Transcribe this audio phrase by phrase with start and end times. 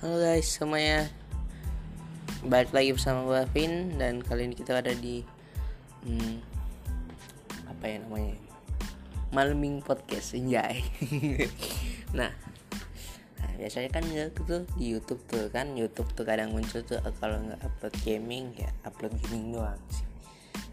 [0.00, 1.12] Halo guys semuanya
[2.48, 5.20] Balik lagi bersama gue Vin Dan kali ini kita ada di
[6.08, 6.40] hmm,
[7.68, 8.32] Apa ya namanya
[9.28, 10.80] Malming Podcast Enjay
[12.16, 12.32] Nah
[13.44, 17.36] Nah, biasanya kan nggak tuh di YouTube tuh kan YouTube tuh kadang muncul tuh kalau
[17.36, 20.04] nggak upload gaming ya upload gaming doang sih.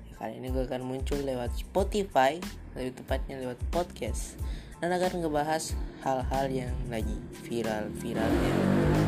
[0.08, 2.40] Ya, kali ini gue akan muncul lewat Spotify,
[2.76, 4.36] lebih tepatnya lewat podcast
[4.84, 7.16] dan akan ngebahas hal-hal yang lagi
[7.48, 9.07] viral-viralnya.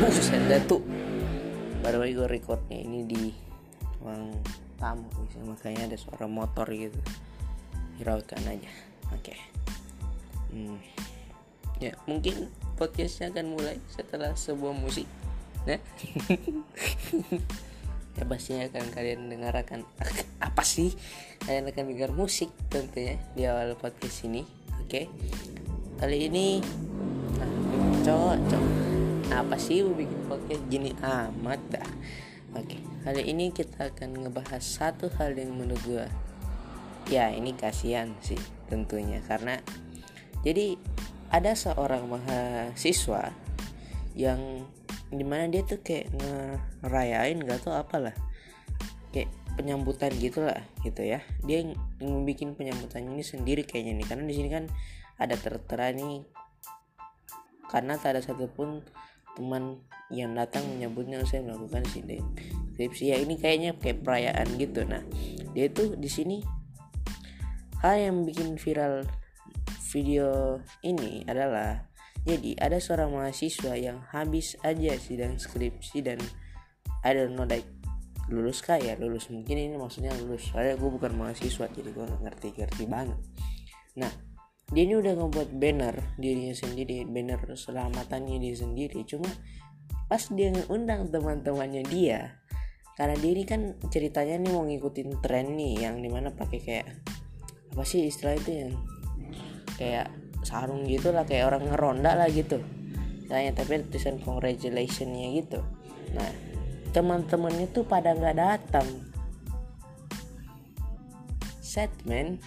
[0.00, 0.82] Buset tuh.
[1.80, 3.24] Baru lagi gue recordnya ini di
[4.02, 4.36] ruang
[4.76, 7.00] tamu bisa makanya ada suara motor gitu.
[8.00, 8.70] Hiraukan aja.
[9.14, 9.34] Oke.
[10.52, 10.80] Hmm.
[11.80, 15.08] Ya mungkin podcastnya akan mulai setelah sebuah musik
[15.66, 15.82] nah
[18.16, 19.82] ya pastinya akan kalian dengarkan
[20.46, 20.94] apa sih
[21.42, 24.46] kalian akan dengar musik tentunya di awal podcast ini
[24.78, 25.04] oke okay.
[25.98, 26.62] kali ini
[27.42, 27.50] nah,
[28.06, 28.64] cocok
[29.34, 30.62] apa sih bikin podcast?
[30.70, 31.90] Gini amat dah.
[32.54, 36.06] Oke kali ini kita akan ngebahas satu hal yang menurut gue
[37.06, 39.62] ya ini kasihan sih tentunya karena
[40.42, 40.74] jadi
[41.30, 43.30] ada seorang mahasiswa
[44.18, 44.66] yang
[45.06, 46.10] di mana dia tuh kayak
[46.82, 48.14] ngerayain gak tau apalah
[49.14, 51.24] kayak penyambutan gitulah gitu ya.
[51.46, 51.64] Dia
[52.02, 54.64] membuat penyambutan ini sendiri kayaknya nih karena di sini kan
[55.16, 56.26] ada tertera nih.
[57.66, 58.84] Karena tak ada satupun
[59.36, 64.82] teman yang datang menyambutnya saya melakukan skripsi ya ini kayaknya kayak perayaan gitu.
[64.88, 65.04] Nah
[65.52, 66.40] dia tuh di sini
[67.84, 69.04] hal yang bikin viral
[69.92, 71.86] video ini adalah
[72.26, 76.18] jadi ada seorang mahasiswa yang habis aja sidang skripsi dan
[77.06, 77.66] I don't know like
[78.26, 78.82] lulus kah?
[78.82, 79.30] Ya lulus.
[79.30, 80.50] Mungkin ini maksudnya lulus.
[80.50, 83.18] Soalnya gue bukan mahasiswa jadi gue gak ngerti-ngerti banget.
[83.94, 84.10] Nah
[84.74, 89.06] dia ini udah ngebuat banner dirinya sendiri banner selamatannya dia sendiri.
[89.06, 89.30] Cuma
[90.10, 92.42] pas dia ngundang teman-temannya dia
[92.96, 96.88] karena dia ini kan ceritanya nih mau ngikutin tren nih yang di mana pakai kayak
[97.76, 98.72] apa sih istilah itu yang
[99.76, 100.08] kayak
[100.40, 102.56] sarung gitu lah kayak orang ngeronda lah gitu.
[103.28, 105.60] Tanya tapi tulisan congratulationnya gitu.
[106.16, 106.30] Nah
[106.96, 108.88] teman-temannya tuh pada nggak datang.
[111.60, 112.40] Set man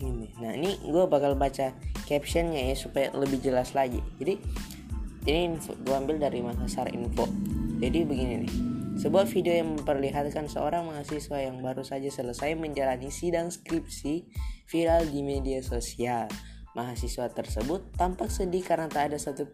[0.00, 1.74] ini nah ini gue bakal baca
[2.06, 4.38] captionnya ya supaya lebih jelas lagi jadi
[5.28, 7.28] ini info, gue ambil dari Makassar Info
[7.78, 8.54] jadi begini nih
[8.98, 14.26] sebuah video yang memperlihatkan seorang mahasiswa yang baru saja selesai menjalani sidang skripsi
[14.66, 16.26] viral di media sosial.
[16.74, 19.46] Mahasiswa tersebut tampak sedih karena tak ada satu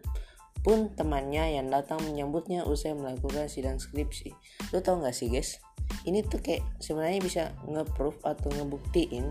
[0.65, 4.33] pun temannya yang datang menyambutnya usai melakukan sidang skripsi.
[4.73, 5.61] Lo tau gak sih guys?
[6.09, 9.29] Ini tuh kayak sebenarnya bisa nge-proof atau ngebuktiin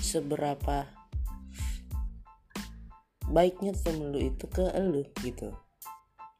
[0.00, 0.88] seberapa
[3.28, 5.52] baiknya temen lu itu ke lu gitu.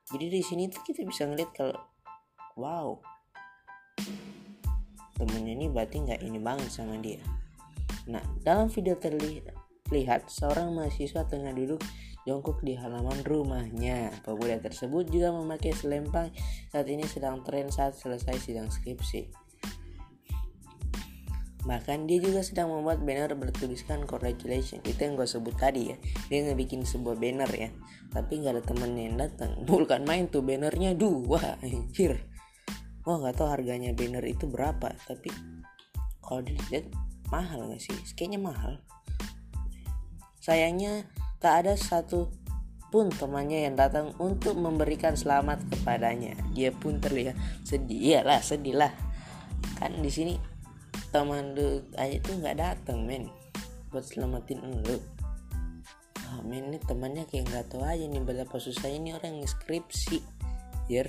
[0.08, 1.76] Jadi di sini tuh kita bisa ngeliat kalau
[2.56, 2.96] wow
[5.18, 7.20] temennya ini berarti nggak ini banget sama dia.
[8.08, 11.82] Nah dalam video terlihat seorang mahasiswa tengah duduk
[12.24, 14.14] jongkok di halaman rumahnya.
[14.24, 16.32] Pemuda tersebut juga memakai selempang.
[16.72, 19.47] Saat ini sedang tren saat selesai sidang skripsi
[21.68, 24.80] bahkan dia juga sedang membuat banner bertuliskan congratulations.
[24.88, 25.96] Itu yang gue sebut tadi ya.
[26.32, 27.68] Dia ngebikin sebuah banner ya.
[28.08, 29.52] Tapi nggak ada temennya yang datang.
[29.68, 32.24] Bukan main tuh bannernya dua anjir.
[33.04, 35.28] Wah nggak tahu harganya banner itu berapa tapi
[36.24, 36.88] kalau dilihat
[37.28, 37.92] mahal nggak sih?
[38.16, 38.72] Kayaknya mahal.
[40.40, 41.04] Sayangnya
[41.36, 42.32] tak ada satu
[42.88, 46.32] pun temannya yang datang untuk memberikan selamat kepadanya.
[46.56, 47.36] Dia pun terlihat
[47.68, 48.24] sedih.
[48.24, 48.92] Lah sedih lah.
[49.76, 50.47] Kan di sini
[51.08, 53.32] teman lu aja tuh nggak datang men
[53.88, 54.96] buat selamatin lu
[56.34, 60.20] oh, men ini temannya kayak nggak tahu aja nih betapa susah ini orang skripsi
[60.88, 61.08] ya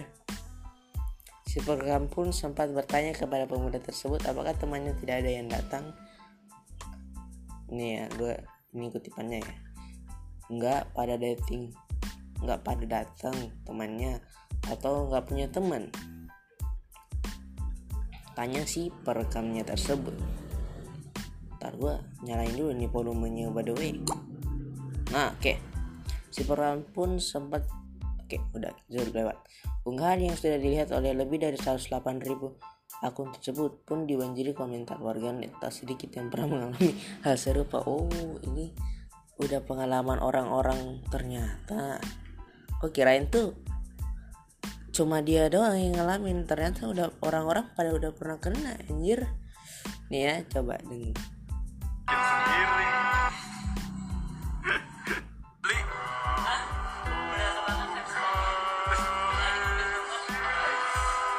[1.49, 5.97] Si program pun sempat bertanya kepada pemuda tersebut apakah temannya tidak ada yang datang.
[7.73, 8.33] Ini ya, gue
[8.77, 9.55] ini kutipannya ya.
[10.53, 11.73] Enggak pada dating,
[12.45, 13.33] enggak pada datang
[13.65, 14.21] temannya
[14.69, 15.89] atau enggak punya teman.
[18.39, 20.15] Tanya si perekamnya tersebut.
[21.59, 23.99] Ntar gue nyalain dulu nih volumenya by the way.
[25.11, 25.43] Nah, oke.
[25.43, 25.59] Okay.
[26.31, 27.67] Si perekam pun sempat
[28.29, 29.37] Oke, udah sudah lewat.
[29.89, 32.55] Unggahan yang sudah dilihat oleh lebih dari 108 ribu
[33.01, 36.93] akun tersebut pun dibanjiri komentar warganet tak sedikit yang pernah mengalami
[37.25, 37.83] hal serupa.
[37.83, 38.07] Oh,
[38.45, 38.71] ini
[39.41, 41.97] udah pengalaman orang-orang ternyata.
[42.79, 43.57] Kok kirain tuh
[44.99, 49.31] cuma dia doang yang ngalamin ternyata udah orang-orang pada udah pernah kena anjir
[50.11, 51.15] nih ya coba dengar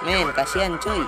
[0.00, 1.04] Men, kasihan cuy.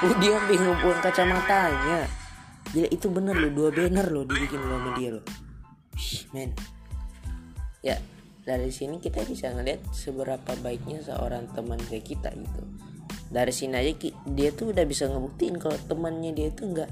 [0.00, 2.21] Udah dia bingung buang kacamatanya.
[2.72, 5.24] Gila itu bener loh dua banner loh dibikin lo sama dia loh.
[6.32, 6.50] Men.
[7.84, 8.00] Ya
[8.42, 12.62] dari sini kita bisa ngeliat seberapa baiknya seorang teman kayak kita gitu.
[13.28, 13.92] Dari sini aja
[14.28, 16.90] dia tuh udah bisa ngebuktiin kalau temannya dia itu nggak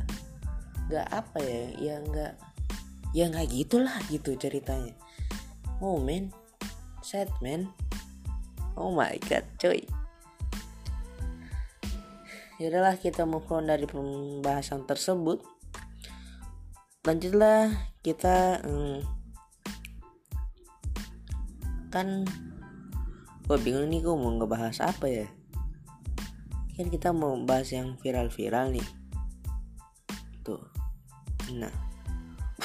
[0.90, 2.32] nggak apa ya ya nggak
[3.16, 4.94] ya nggak gitulah gitu ceritanya.
[5.80, 6.30] Oh man
[7.00, 7.72] sad man
[8.76, 9.80] oh my god coy.
[12.60, 15.40] Yaudahlah kita move on dari pembahasan tersebut
[17.00, 17.72] lanjutlah
[18.04, 19.00] kita hmm,
[21.88, 22.28] kan
[23.48, 25.26] gue bingung nih gue mau ngebahas apa ya?
[26.76, 28.88] Kan kita mau bahas yang viral-viral nih.
[30.44, 30.60] Tuh
[31.56, 31.72] nah.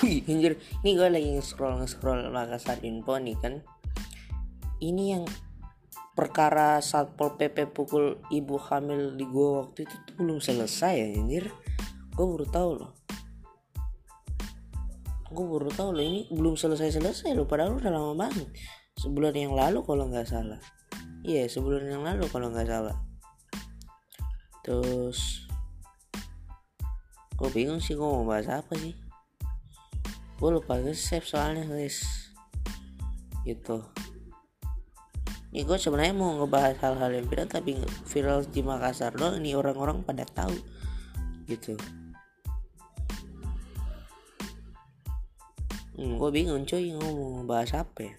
[0.04, 0.60] Wih anjir.
[0.84, 3.64] Ini gue lagi nge-scroll nge-scroll Makassar Info nih kan.
[4.84, 5.26] Ini yang
[6.12, 11.48] perkara satpol pp pukul ibu hamil di gua waktu itu tuh belum selesai ya anjir.
[12.14, 13.05] Gue baru tahu loh
[15.36, 18.48] gue baru tahu loh ini belum selesai selesai loh padahal udah lama banget.
[18.96, 20.58] Sebulan yang lalu kalau nggak salah.
[21.28, 22.96] Iya yeah, sebulan yang lalu kalau nggak salah.
[24.64, 25.44] Terus
[27.36, 28.96] gue bingung sih gue mau bahas apa sih.
[30.40, 32.08] Gue lupa save soalnya guys.
[33.44, 33.84] Gitu.
[35.52, 37.76] Ini gue sebenarnya mau ngebahas hal-hal yang viral tapi
[38.08, 39.44] viral di Makassar doang.
[39.44, 40.56] Ini orang-orang pada tahu.
[41.48, 41.76] Gitu
[45.96, 48.16] hmm, gue bingung cuy ngomong bahas apa ya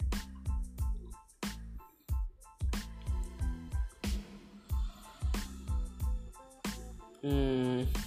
[7.25, 8.07] hmm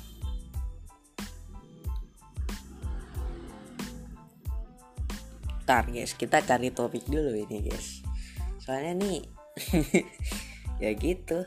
[5.70, 8.02] Ntar guys, kita cari topik dulu ini guys.
[8.58, 9.22] Soalnya nih
[10.82, 11.46] ya gitu.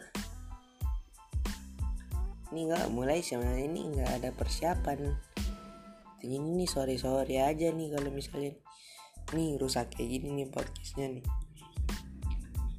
[2.54, 5.10] Ini nggak mulai sebenarnya ini nggak ada persiapan.
[6.22, 8.54] Ini nih sorry sorry aja nih kalau misalnya
[9.34, 11.26] nih rusak kayak gini nih podcastnya nih.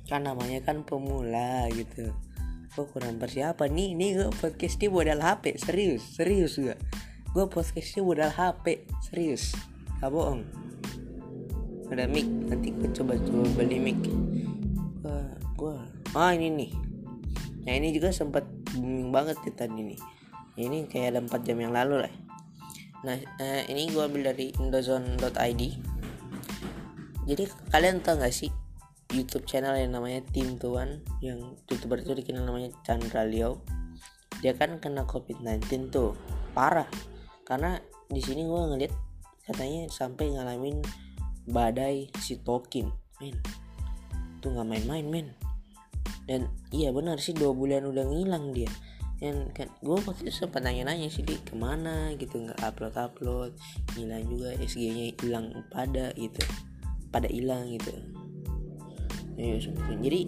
[0.08, 2.16] Kan namanya kan pemula gitu.
[2.74, 6.74] Gue kurang persiapan nih Nih gue podcast ini modal HP Serius Serius gue
[7.36, 9.60] Gue podcast ini modal HP Serius.
[10.00, 10.48] Gak bohong.
[11.92, 14.00] Ada mic nanti gue coba coba beli mic.
[15.04, 15.20] Gua
[15.60, 15.76] gua.
[16.16, 16.72] Ah ini nih.
[17.68, 20.00] Nah ini juga sempat booming banget ya tadi nih.
[20.56, 22.14] Ini kayak ada 4 jam yang lalu lah
[23.04, 25.62] nah eh, ini gue ambil dari indozone.id
[27.24, 28.52] jadi kalian tau gak sih
[29.14, 33.62] YouTube channel yang namanya Tim Tuan yang youtuber itu dikenal namanya Chandra Liao
[34.44, 36.12] dia kan kena COVID-19 tuh.
[36.52, 36.88] Parah.
[37.48, 37.80] Karena
[38.12, 38.94] di sini gue ngeliat
[39.48, 40.84] katanya sampai ngalamin
[41.48, 42.92] badai sitokin
[43.24, 43.40] men.
[44.44, 45.28] Itu nggak main-main men.
[46.28, 48.68] Dan iya benar sih dua bulan udah ngilang dia
[49.24, 52.12] dan kan gue waktu itu sempat nanya-nanya sih di ke mana?
[52.20, 53.52] Gitu nggak upload upload
[53.96, 56.44] ngilang juga SG nya hilang pada gitu
[57.08, 57.96] pada hilang gitu.
[59.40, 59.56] Ya,
[60.04, 60.20] jadi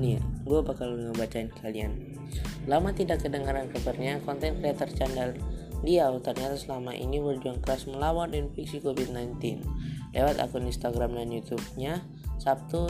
[0.00, 2.16] ini ya gue bakal ngebacain kalian.
[2.64, 5.36] Lama tidak kedengaran kabarnya konten creator channel
[5.84, 9.60] dia ternyata selama ini berjuang keras melawan infeksi COVID-19
[10.16, 12.00] lewat akun Instagram dan YouTube-nya
[12.40, 12.88] Sabtu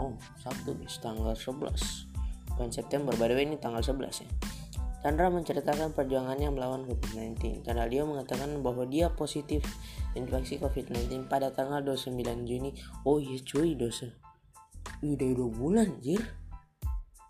[0.00, 0.72] oh Sabtu
[1.04, 2.07] tanggal 11
[2.58, 4.28] bulan September by the way ini tanggal 11 ya.
[4.98, 9.62] Chandra menceritakan perjuangannya melawan COVID-19 karena dia mengatakan bahwa dia positif
[10.18, 12.74] infeksi COVID-19 pada tanggal 29 Juni.
[13.06, 14.10] Oh iya cuy dosa
[14.98, 16.18] udah dua bulan jir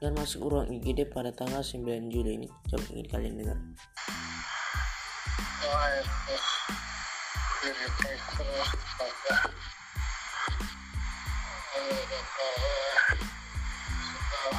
[0.01, 2.49] dan masuk ruang IGD pada tanggal 9 Juli ini.
[2.71, 3.59] Coba ingin kalian dengar.
[5.69, 5.85] Oh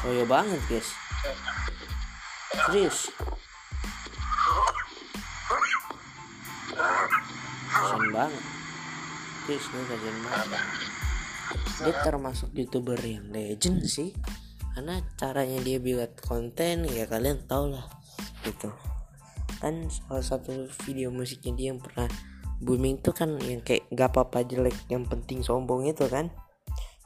[0.08, 0.90] ya banget guys.
[2.70, 3.12] Serius.
[7.68, 8.44] Kasian banget.
[9.44, 10.62] Serius gue kasian banget.
[11.84, 14.16] Dia termasuk youtuber yang legend sih.
[14.72, 17.84] Karena caranya dia buat konten ya kalian tau lah
[18.48, 18.72] Gitu.
[19.60, 22.08] Kan salah satu video musiknya dia yang pernah
[22.64, 26.32] booming tuh kan yang kayak gak apa-apa jelek yang penting sombong itu kan.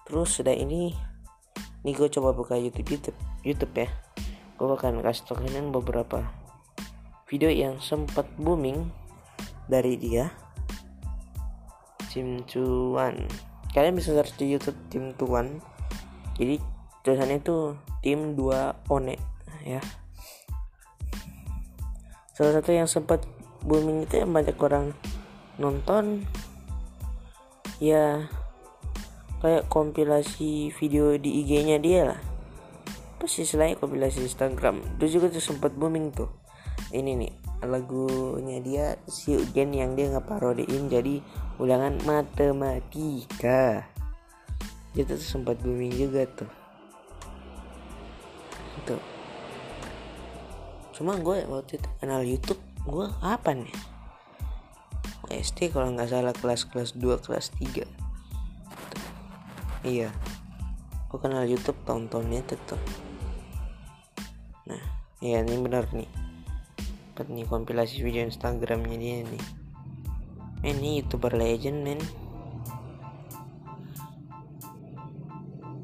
[0.06, 0.94] Terus sudah ini
[1.84, 3.88] nih gue coba buka YouTube YouTube YouTube ya.
[4.56, 6.24] Gue akan kasih tau kalian beberapa
[7.28, 8.88] video yang sempat booming
[9.68, 10.32] dari dia.
[12.12, 13.28] Tim Tuan.
[13.74, 15.60] Kalian bisa search di YouTube Tim Tuan.
[16.40, 16.62] Jadi
[17.04, 19.18] tulisannya itu tim 2 one
[19.68, 19.82] ya.
[22.34, 23.28] Salah satu yang sempat
[23.63, 24.96] booming itu yang banyak orang
[25.60, 26.25] nonton
[27.78, 28.25] ya
[29.44, 32.20] kayak kompilasi video di IG-nya dia lah.
[33.20, 34.80] Pasti selain kompilasi Instagram.
[34.96, 36.32] Itu juga tuh sempat booming tuh.
[36.96, 37.34] Ini nih
[37.68, 41.20] lagunya dia si Ugen yang dia ngeparodiin jadi
[41.60, 43.84] ulangan matematika.
[44.96, 46.52] Itu tuh sempat booming juga tuh.
[48.80, 48.96] Itu
[50.94, 53.74] cuma gue waktu itu kenal YouTube gue apa nih
[55.34, 58.02] SD kalau nggak salah kelas kelas 2 kelas 3
[59.84, 60.10] iya.
[61.08, 62.82] Aku kenal YouTube tahun-tahunnya tuh
[64.63, 64.80] nah
[65.20, 66.08] iya ini benar nih.
[67.13, 69.44] Dapat nih kompilasi video Instagramnya dia nih.
[70.63, 72.02] Eh, ini youtuber legend men.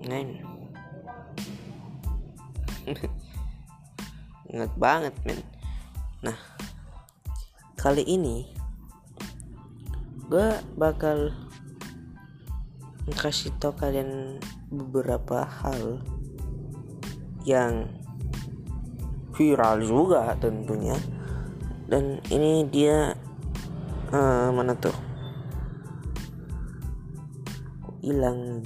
[0.07, 0.41] Men.
[4.49, 5.43] Ingat banget men.
[6.25, 6.39] Nah
[7.77, 8.43] kali ini
[10.29, 11.31] gue bakal
[13.13, 16.01] kasih tau kalian beberapa hal
[17.47, 17.89] yang
[19.33, 20.97] viral juga tentunya.
[21.89, 23.15] Dan ini dia
[24.13, 24.93] uh, mana tuh?
[27.99, 28.63] Hilang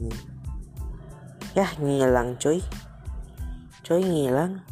[1.54, 2.60] ya ngilang coy.
[3.86, 4.66] Coy ngilang.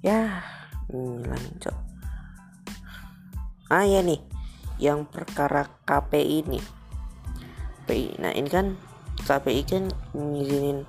[0.00, 0.42] Ya
[0.88, 1.76] ngilang coy.
[3.68, 4.22] Ah ya nih.
[4.76, 6.60] Yang perkara KPI ini
[7.86, 8.74] KPI nah ini kan
[9.22, 10.82] KPI kan ngizinin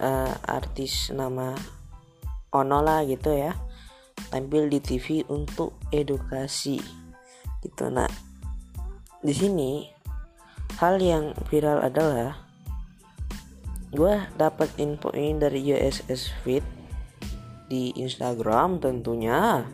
[0.00, 1.52] uh, artis nama
[2.52, 3.52] Ono lah gitu ya
[4.28, 6.80] tampil di TV untuk edukasi
[7.64, 7.88] gitu.
[7.88, 8.08] Nah
[9.22, 9.88] di sini
[10.80, 12.48] hal yang viral adalah
[13.92, 16.64] gue dapat info ini dari USS Fit
[17.68, 19.64] di Instagram tentunya.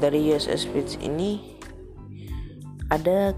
[0.00, 1.58] Dari USS Fit ini
[2.88, 3.36] ada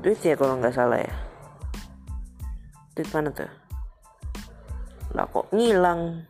[0.00, 1.14] tweet ya kalau nggak salah ya?
[2.96, 3.52] Tweet mana tuh?
[5.12, 6.24] Lah kok ngilang?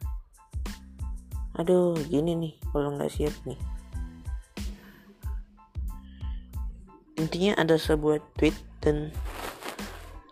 [1.55, 3.59] Aduh gini nih kalau nggak siap nih.
[7.21, 9.15] Intinya ada sebuah tweet dan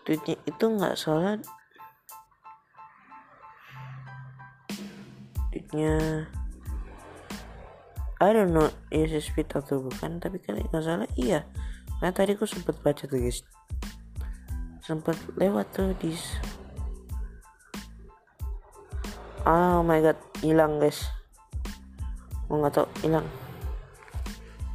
[0.03, 1.39] tweetnya itu nggak salah.
[5.55, 6.27] Tweetnya
[8.19, 10.19] I don't know is tweet atau bukan?
[10.19, 11.47] Tapi kalau nggak salah iya
[11.99, 13.43] nah tadi aku sempat baca tuh guys.
[14.83, 16.15] Sempat lewat tuh di
[19.45, 21.07] oh my god hilang guys.
[22.47, 23.27] Mau nggak tau hilang.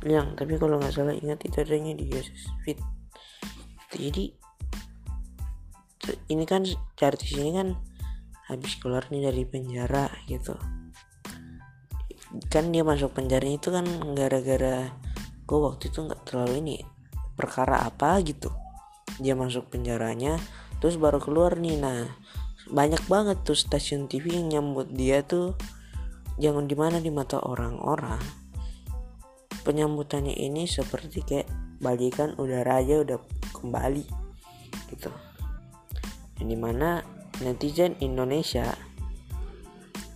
[0.04, 2.78] Hilang tapi kalau nggak salah ingat itu adanya di Yesus Fit
[3.94, 4.34] jadi
[6.26, 6.66] ini kan
[6.98, 7.78] artis ini kan
[8.50, 10.58] habis keluar nih dari penjara gitu.
[12.50, 13.86] Kan dia masuk penjara itu kan
[14.18, 14.90] gara-gara
[15.46, 16.76] gue waktu itu nggak terlalu ini
[17.34, 18.50] perkara apa gitu.
[19.18, 20.38] Dia masuk penjaranya
[20.78, 21.78] terus baru keluar nih.
[21.78, 22.10] Nah
[22.70, 25.52] banyak banget tuh stasiun TV yang nyambut dia tuh
[26.40, 28.22] jangan di mana di mata orang-orang.
[29.64, 31.48] Penyambutannya ini seperti kayak
[31.80, 33.18] balikan udara aja udah
[33.56, 34.04] kembali
[34.92, 35.10] gitu.
[36.40, 37.00] Yang di mana
[37.40, 38.76] netizen Indonesia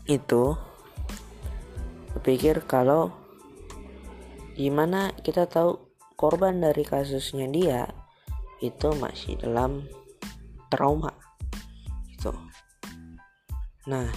[0.08, 0.56] itu
[2.16, 3.12] berpikir kalau
[4.56, 5.87] gimana kita tahu
[6.18, 7.86] korban dari kasusnya dia
[8.58, 9.86] itu masih dalam
[10.66, 11.14] trauma
[12.10, 12.34] itu
[13.86, 14.10] nah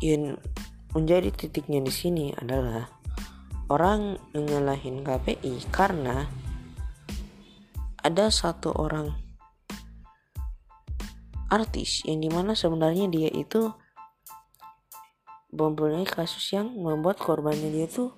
[0.00, 0.40] yang
[0.96, 2.88] menjadi titiknya di sini adalah
[3.68, 6.24] orang menyalahin KPI karena
[8.00, 9.12] ada satu orang
[11.52, 13.68] artis yang di mana sebenarnya dia itu
[15.52, 18.16] mempunyai kasus yang membuat korbannya dia tuh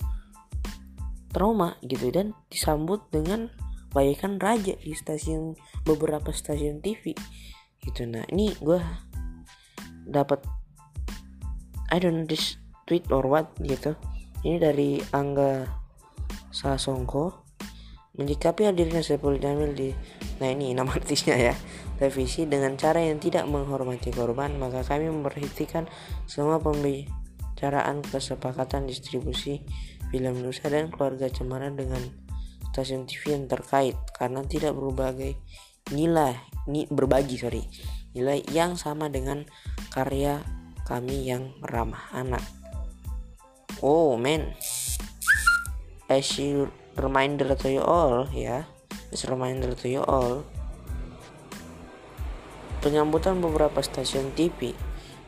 [1.32, 3.48] trauma gitu dan disambut dengan
[3.92, 7.12] bayikan raja di stasiun beberapa stasiun TV
[7.82, 8.08] gitu.
[8.08, 8.80] Nah ini gue
[10.08, 10.44] dapat
[11.92, 12.56] I don't know this
[12.88, 13.96] tweet or what gitu.
[14.42, 15.68] Ini dari Angga
[16.50, 17.44] Sasongko.
[18.12, 19.88] Menyikapi hadirnya Saiful Jamil di
[20.36, 21.54] nah ini nama artisnya ya
[22.02, 25.86] televisi dengan cara yang tidak menghormati korban maka kami memperhatikan
[26.26, 29.62] semua pembicaraan kesepakatan distribusi
[30.12, 32.04] film Nusa dan keluarga Cemara dengan
[32.70, 35.40] stasiun TV yang terkait karena tidak berbagai
[35.96, 36.36] nilai
[36.68, 37.64] ni, berbagi sorry
[38.12, 39.48] nilai yang sama dengan
[39.88, 40.44] karya
[40.84, 42.44] kami yang ramah anak.
[43.80, 44.52] Oh man,
[46.12, 46.68] as you
[47.00, 48.68] reminder to you all ya,
[49.10, 50.44] as reminder to you all,
[52.84, 54.76] penyambutan beberapa stasiun TV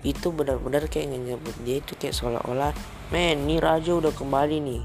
[0.04, 2.76] itu benar-benar kayak nyebut dia itu kayak seolah-olah
[3.12, 4.82] men nih raja udah kembali nih.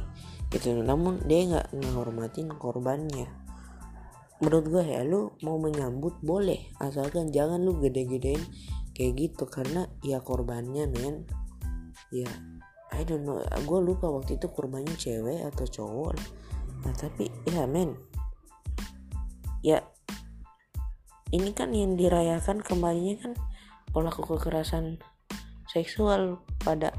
[0.50, 0.74] Gitu.
[0.82, 3.30] Namun dia nggak menghormatin korbannya.
[4.40, 6.72] Menurut gue ya lu mau menyambut boleh.
[6.82, 8.42] Asalkan jangan lu gede-gedein
[8.96, 9.46] kayak gitu.
[9.48, 11.28] Karena ya korbannya men.
[12.10, 12.30] Ya
[12.90, 13.40] I don't know.
[13.68, 16.18] Gue lupa waktu itu korbannya cewek atau cowok.
[16.88, 17.94] Nah tapi ya men.
[19.62, 19.84] Ya
[21.30, 23.34] ini kan yang dirayakan kembalinya kan
[23.94, 24.98] pelaku kekerasan
[25.70, 26.90] seksual pada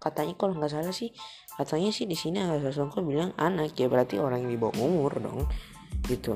[0.00, 1.12] katanya kalau nggak salah sih
[1.54, 5.12] katanya sih di sini Agak Songko bilang anak ya berarti orang yang di bawah umur
[5.20, 5.44] dong
[6.08, 6.34] gitu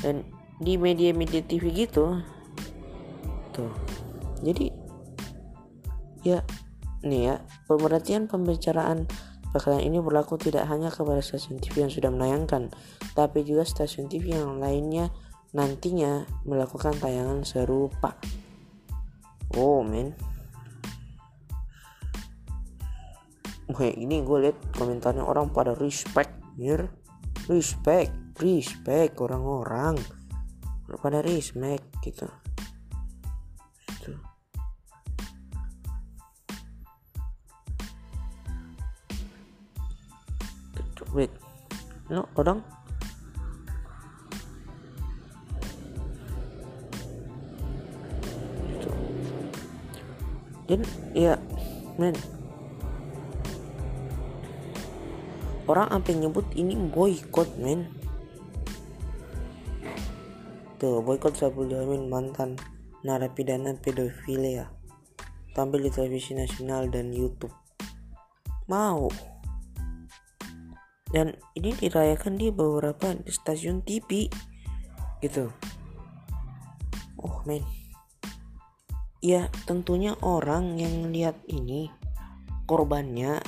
[0.00, 0.22] dan
[0.62, 2.22] di media-media TV gitu
[3.50, 3.72] tuh
[4.40, 4.70] jadi
[6.22, 6.38] ya
[7.02, 9.10] nih ya pemerhatian pembicaraan
[9.50, 12.70] bakalan ini berlaku tidak hanya kepada stasiun TV yang sudah menayangkan
[13.18, 15.10] tapi juga stasiun TV yang lainnya
[15.52, 18.16] nantinya melakukan tayangan serupa.
[19.52, 20.16] Oh men.
[23.70, 26.90] Oke ini gue liat komentarnya orang pada respect, mir.
[27.46, 28.10] Respect,
[28.42, 29.98] respect orang-orang.
[30.86, 32.26] Pada respect gitu.
[33.86, 34.12] Gitu.
[41.14, 41.30] Wait,
[42.08, 42.64] no orang
[50.72, 50.80] dan
[51.12, 51.34] ya
[52.00, 52.16] men
[55.70, 57.90] orang sampai nyebut ini boykot men.
[60.82, 62.58] Tuh boykot Sabul Yamin mantan
[63.02, 64.70] narapidana pedofilia
[65.52, 67.52] tampil di televisi nasional dan YouTube.
[68.68, 69.12] Mau.
[71.12, 74.32] Dan ini dirayakan di beberapa stasiun TV
[75.20, 75.52] gitu.
[77.20, 77.60] Oh men.
[79.20, 81.92] Ya tentunya orang yang lihat ini
[82.64, 83.44] korbannya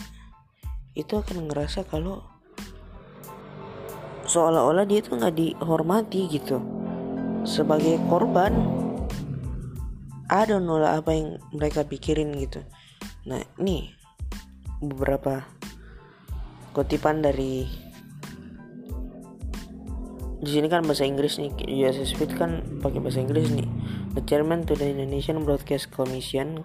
[0.95, 2.23] itu akan ngerasa kalau
[4.25, 6.63] seolah-olah dia tuh nggak dihormati gitu.
[7.45, 8.55] Sebagai korban
[10.31, 12.65] ada nolak apa yang mereka pikirin gitu.
[13.29, 13.93] Nah ini
[14.81, 15.45] beberapa
[16.73, 17.69] kutipan dari
[20.45, 21.53] di sini kan bahasa Inggris nih
[21.85, 23.69] USA Speed kan pakai bahasa Inggris nih.
[24.15, 26.63] The chairman to the Indonesian Broadcast Commission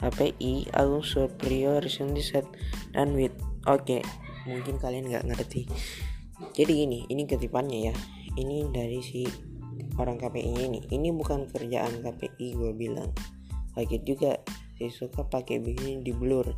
[0.00, 2.48] KPI Agung Supriyo recently said
[2.96, 4.00] dan with oke okay,
[4.48, 5.68] mungkin kalian nggak ngerti.
[6.56, 7.94] Jadi gini ini kutipannya ya.
[8.38, 9.26] Ini dari si
[9.98, 10.80] orang KPI ini.
[10.88, 13.10] Ini bukan kerjaan KPI gue bilang.
[13.76, 14.32] Kaget juga.
[14.80, 16.48] Si suka pakai begini di blur.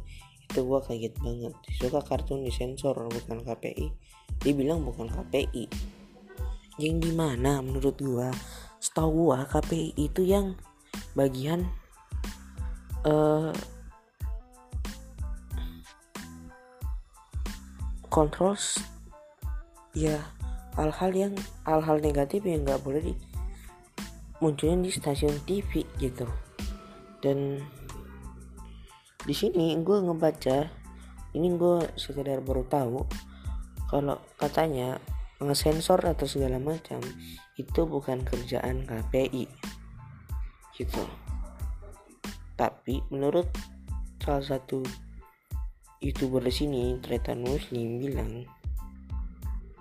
[0.46, 1.54] Itu gue kaget banget.
[1.66, 4.12] Si suka kartun disensor bukan KPI
[4.42, 5.70] dia bilang bukan KPI
[6.80, 8.34] yang di mana menurut gua?
[8.82, 10.58] Setahu gua KPI itu yang
[11.14, 11.70] bagian
[13.06, 13.54] uh,
[18.12, 18.60] kontrol
[19.96, 20.20] ya
[20.76, 21.32] hal-hal yang
[21.64, 23.14] hal-hal negatif yang nggak boleh di
[24.44, 26.28] munculnya di stasiun TV gitu.
[27.24, 27.64] Dan
[29.24, 30.68] di sini gue ngebaca
[31.32, 33.00] ini gue sekedar baru tahu
[33.88, 35.00] kalau katanya
[35.40, 37.00] ngesensor atau segala macam
[37.56, 39.48] itu bukan kerjaan KPI
[40.76, 41.04] gitu.
[42.60, 43.48] Tapi menurut
[44.20, 44.84] salah satu
[46.02, 48.44] youtuber di sini Tretan Muslim bilang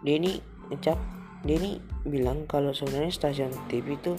[0.05, 0.37] ini
[0.69, 0.97] ngecap
[1.49, 4.13] ini bilang kalau sebenarnya stasiun TV itu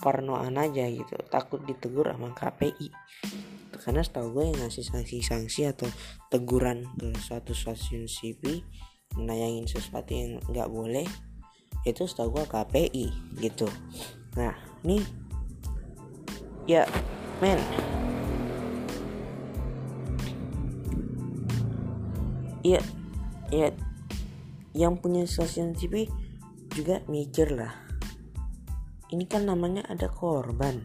[0.00, 2.88] parnoan aja gitu takut ditegur sama KPI
[3.76, 5.86] karena setahu gue yang ngasih sanksi-sanksi atau
[6.32, 8.64] teguran ke suatu stasiun TV
[9.14, 11.06] nayangin sesuatu yang nggak boleh
[11.86, 13.70] itu setahu gua KPI gitu.
[14.34, 15.02] Nah nih
[16.66, 16.82] ya
[17.38, 17.62] men
[22.66, 22.80] ya
[23.54, 23.70] ya
[24.74, 26.10] yang punya stasiun TV
[26.74, 27.72] juga mikir lah.
[29.06, 30.82] Ini kan namanya ada korban.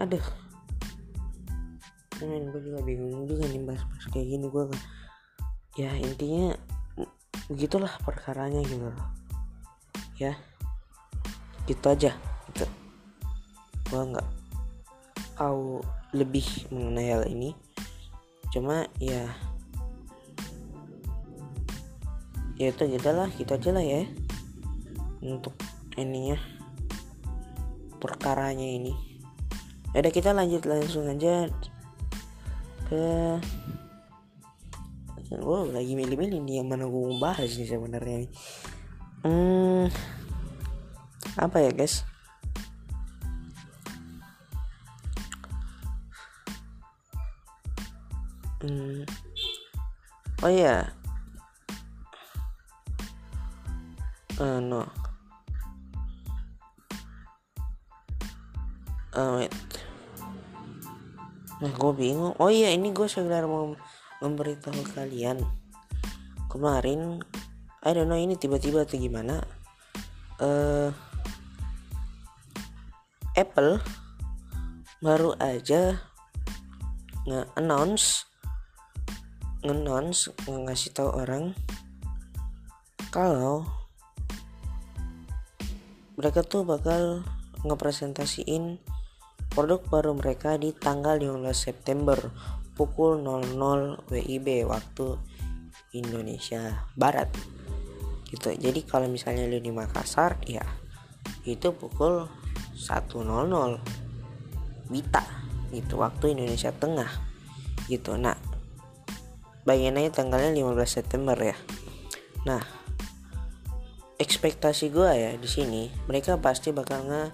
[0.00, 0.24] Aduh.
[2.24, 4.64] Men gue juga bingung juga nih bahas-bahas kayak gini gue
[5.76, 6.56] ya intinya
[7.52, 8.88] begitulah perkaranya gitu.
[8.88, 9.24] Loh
[10.18, 10.32] ya.
[11.66, 12.12] Gitu aja.
[12.50, 12.66] Gitu.
[13.90, 14.28] Gua nggak
[15.38, 15.82] tahu
[16.14, 17.54] lebih mengenai hal ini.
[18.54, 19.26] Cuma ya
[22.54, 24.02] ya itu aja lah kita gitu aja lah ya.
[25.24, 25.56] Untuk
[25.98, 26.38] ininya
[27.98, 28.92] perkaranya ini.
[29.94, 31.48] Ya Ada kita lanjut langsung aja
[32.90, 33.04] ke
[35.40, 38.28] wow lagi milih-milih nih yang mana gue bahas nih sebenarnya
[39.24, 39.88] hmm
[41.34, 42.06] apa ya guys?
[48.64, 49.04] Hmm.
[50.40, 51.03] Oh ya yeah.
[54.40, 54.86] Uh, no
[59.14, 59.54] uh, wait.
[61.62, 62.34] Nah gue bingung.
[62.42, 63.72] Oh iya ini gue sekedar mau
[64.18, 65.38] memberitahu kalian.
[66.50, 67.22] Kemarin
[67.84, 69.44] I don't know ini tiba-tiba atau gimana
[70.40, 70.88] uh,
[73.34, 73.82] Apple
[75.04, 76.00] baru aja
[77.28, 78.24] nge-announce
[79.60, 81.52] nge-announce ngasih tahu orang
[83.12, 83.83] kalau
[86.14, 87.26] mereka tuh bakal
[87.64, 88.78] ngepresentasiin
[89.50, 92.18] produk baru mereka di tanggal 15 September
[92.74, 95.14] pukul 00 WIB waktu
[95.94, 97.30] Indonesia Barat.
[98.26, 98.50] Gitu.
[98.50, 100.66] Jadi kalau misalnya lu di Makassar ya
[101.46, 102.26] itu pukul
[102.74, 105.22] 1.00 Wita.
[105.70, 107.10] Gitu waktu Indonesia Tengah.
[107.86, 108.18] Gitu.
[108.18, 108.34] Nah
[109.64, 111.56] aja tanggalnya 15 September ya.
[112.44, 112.83] Nah
[114.18, 117.24] ekspektasi gue ya di sini mereka pasti bakal nge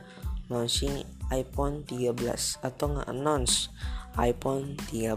[0.49, 2.16] launching iPhone 13
[2.64, 3.69] atau nge announce
[4.16, 5.16] iPhone 13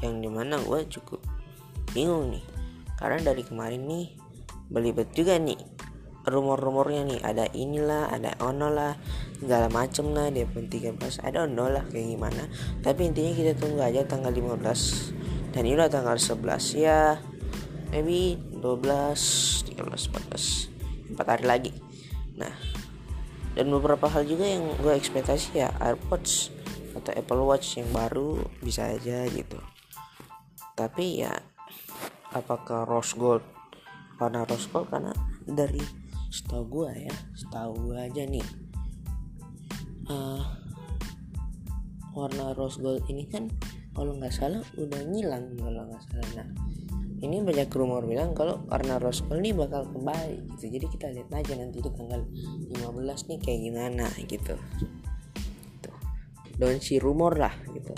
[0.00, 1.20] yang di mana gue cukup
[1.90, 2.44] bingung nih
[2.98, 4.06] karena dari kemarin nih
[4.70, 5.58] belibet juga nih
[6.28, 8.92] rumor-rumornya nih ada inilah ada ono lah
[9.40, 12.44] segala macem lah dia pun 13 ada ono lah kayak gimana.
[12.84, 16.44] Tapi intinya kita tunggu aja tanggal 15 dan ini udah tanggal 11
[16.76, 17.16] ya
[17.90, 21.72] maybe 12 13 14 4 hari lagi.
[22.36, 22.54] Nah
[23.58, 26.54] dan beberapa hal juga yang gue ekspektasi ya AirPods
[26.94, 29.58] atau Apple Watch yang baru bisa aja gitu.
[30.78, 31.34] Tapi ya
[32.30, 33.42] apakah rose gold?
[34.18, 38.44] Warna rose gold karena dari setahu gue ya setahu gue aja nih
[40.12, 40.44] uh,
[42.12, 43.48] warna rose gold ini kan
[43.96, 46.28] kalau nggak salah udah ngilang kalau nggak salah.
[46.38, 46.48] Nah
[47.18, 50.64] ini banyak rumor bilang kalau warna rose gold ini bakal kembali gitu.
[50.78, 52.22] Jadi kita lihat aja nanti itu tanggal
[52.70, 54.54] 15 nih kayak gimana gitu.
[55.82, 55.96] Tuh
[56.58, 57.90] don't si rumor lah gitu.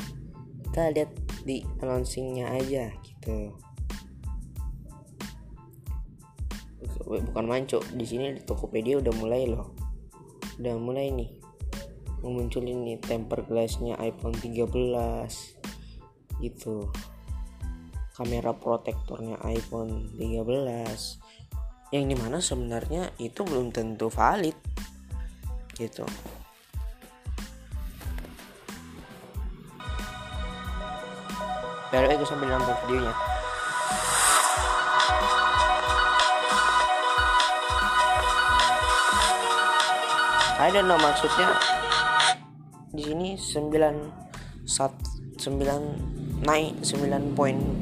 [0.71, 1.11] Kita lihat
[1.45, 3.53] di announcingnya aja gitu.
[7.11, 9.77] Bukan manco di sini di Tokopedia udah mulai loh.
[10.57, 11.41] Udah mulai nih
[12.21, 14.69] memunculin nih temper glassnya iPhone 13
[16.41, 16.89] gitu
[18.21, 20.45] kamera protektornya iPhone 13
[21.89, 24.53] yang di mana sebenarnya itu belum tentu valid
[25.73, 26.05] gitu.
[31.89, 33.17] Biar gue sambil nonton videonya.
[40.61, 41.57] I don't know maksudnya
[42.93, 44.93] di sini 9 sat
[45.41, 47.81] 9 naik 9.14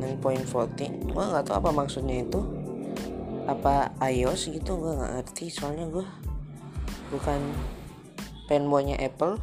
[0.00, 2.40] 9.14 gua nggak tahu apa maksudnya itu.
[3.44, 5.52] Apa iOS gitu gua nggak ngerti.
[5.52, 6.08] Soalnya gua
[7.12, 7.40] bukan
[8.48, 9.36] fanboynya Apple.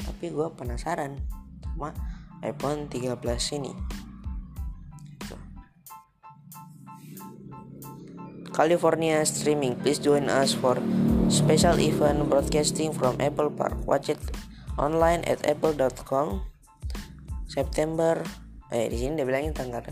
[0.00, 1.20] Tapi gua penasaran
[1.62, 1.92] sama
[2.40, 3.20] iPhone 13
[3.60, 3.72] ini.
[8.50, 9.72] California streaming.
[9.78, 10.76] Please join us for
[11.32, 13.72] special event broadcasting from Apple Park.
[13.88, 14.20] Watch it
[14.80, 16.40] online at apple.com.
[17.44, 18.24] September
[18.70, 19.82] eh di sini dia bilangin tanggal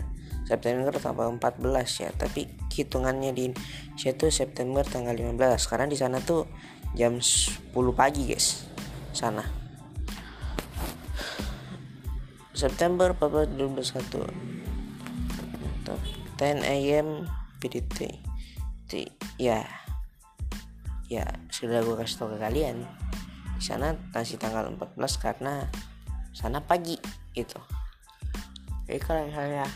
[0.49, 3.53] September tanggal 14 ya, tapi hitungannya di
[3.93, 6.49] situ September tanggal 15 karena di sana tuh
[6.97, 8.65] jam 10 pagi, guys.
[9.13, 9.45] Sana.
[12.57, 14.25] September 14 2021
[15.85, 17.27] 10 a.m.
[17.59, 18.23] PDT
[19.39, 19.63] ya
[21.07, 22.83] ya sudah gue kasih tau ke kalian
[23.59, 25.67] di sana masih tanggal 14 karena
[26.31, 26.95] sana pagi
[27.35, 27.59] itu
[28.89, 29.69] jadi kalau misalnya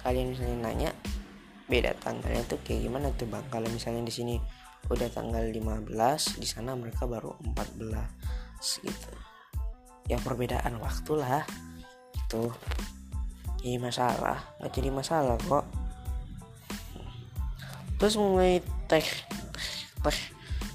[0.00, 0.90] kalian misalnya nanya
[1.68, 3.44] beda tanggalnya tuh kayak gimana tuh bang?
[3.52, 4.34] Kalau misalnya di sini
[4.88, 5.84] udah tanggal 15
[6.40, 9.12] di sana mereka baru 14 gitu.
[10.08, 11.44] Ya perbedaan waktu lah
[12.16, 12.48] itu
[13.68, 15.68] ini masalah nggak jadi masalah kok.
[18.00, 19.04] Terus mulai teh
[20.00, 20.18] teh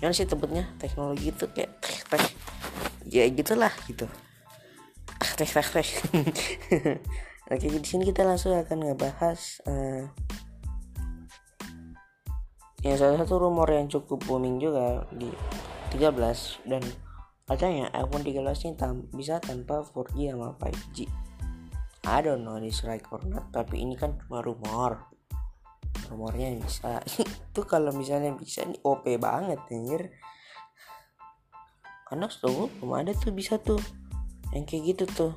[0.04, 2.26] yang sih tebetnya teknologi itu kayak teh teh.
[3.08, 4.04] Ya gitulah gitu.
[5.40, 5.90] Teh teh teh.
[7.54, 10.04] Oke di sini kita langsung akan ngebahas uh,
[12.84, 15.32] yang salah satu rumor yang cukup booming juga di
[15.96, 16.84] 13 dan
[17.48, 21.08] katanya iPhone 13 ini tam bisa tanpa 4G sama 5G
[22.04, 25.13] I don't know this right or not tapi ini kan cuma rumor
[26.10, 27.00] rumornya bisa.
[27.52, 30.12] Itu kalau misalnya bisa nih OP banget anjir.
[32.10, 33.80] Karena setahu belum ada tuh bisa tuh.
[34.54, 35.34] Yang kayak gitu tuh.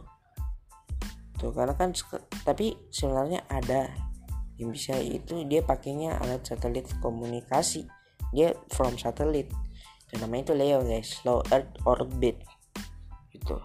[1.36, 1.96] Gitu karena kan
[2.44, 3.88] tapi sebenarnya ada.
[4.56, 7.88] Yang bisa itu dia pakainya alat satelit komunikasi.
[8.36, 9.48] Dia from satelit.
[10.12, 11.16] Dan namanya itu Leo guys.
[11.24, 12.44] Low earth orbit.
[13.32, 13.56] Gitu.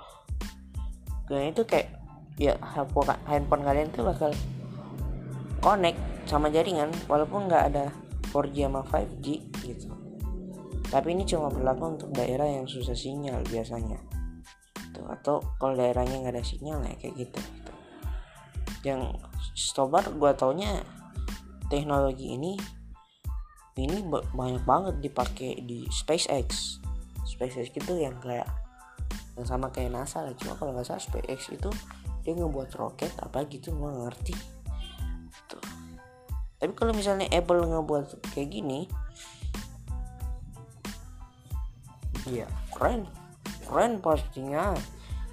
[1.27, 1.99] Dan itu kayak
[2.39, 2.55] ya
[3.27, 4.31] handphone kalian tuh bakal
[5.61, 5.99] connect
[6.31, 7.91] sama jaringan walaupun nggak ada
[8.31, 9.27] 4G sama 5G
[9.67, 9.91] gitu.
[10.87, 13.99] Tapi ini cuma berlaku untuk daerah yang susah sinyal biasanya.
[14.95, 17.73] Tuh atau kalau daerahnya nggak ada sinyal ya kayak gitu, gitu.
[18.87, 19.11] yang
[19.55, 20.81] stobar gua taunya
[21.67, 22.55] teknologi ini
[23.75, 26.79] ini banyak banget dipakai di SpaceX.
[27.27, 28.47] SpaceX itu yang kayak
[29.35, 30.35] yang sama kayak NASA lah.
[30.39, 31.71] Cuma kalau nggak salah SpaceX itu
[32.23, 34.60] dia ngebuat roket apa gitu nggak ngerti
[36.61, 38.85] tapi kalau misalnya Apple ngebuat kayak gini
[42.29, 43.09] iya keren.
[43.65, 44.77] Keren pastinya.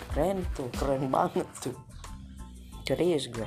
[0.09, 1.77] Keren tuh keren banget tuh.
[2.89, 3.45] Serius gue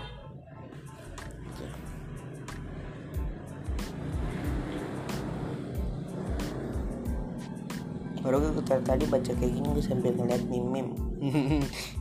[8.22, 10.94] baru gue tadi baca kayak gini gue sambil ngeliat meme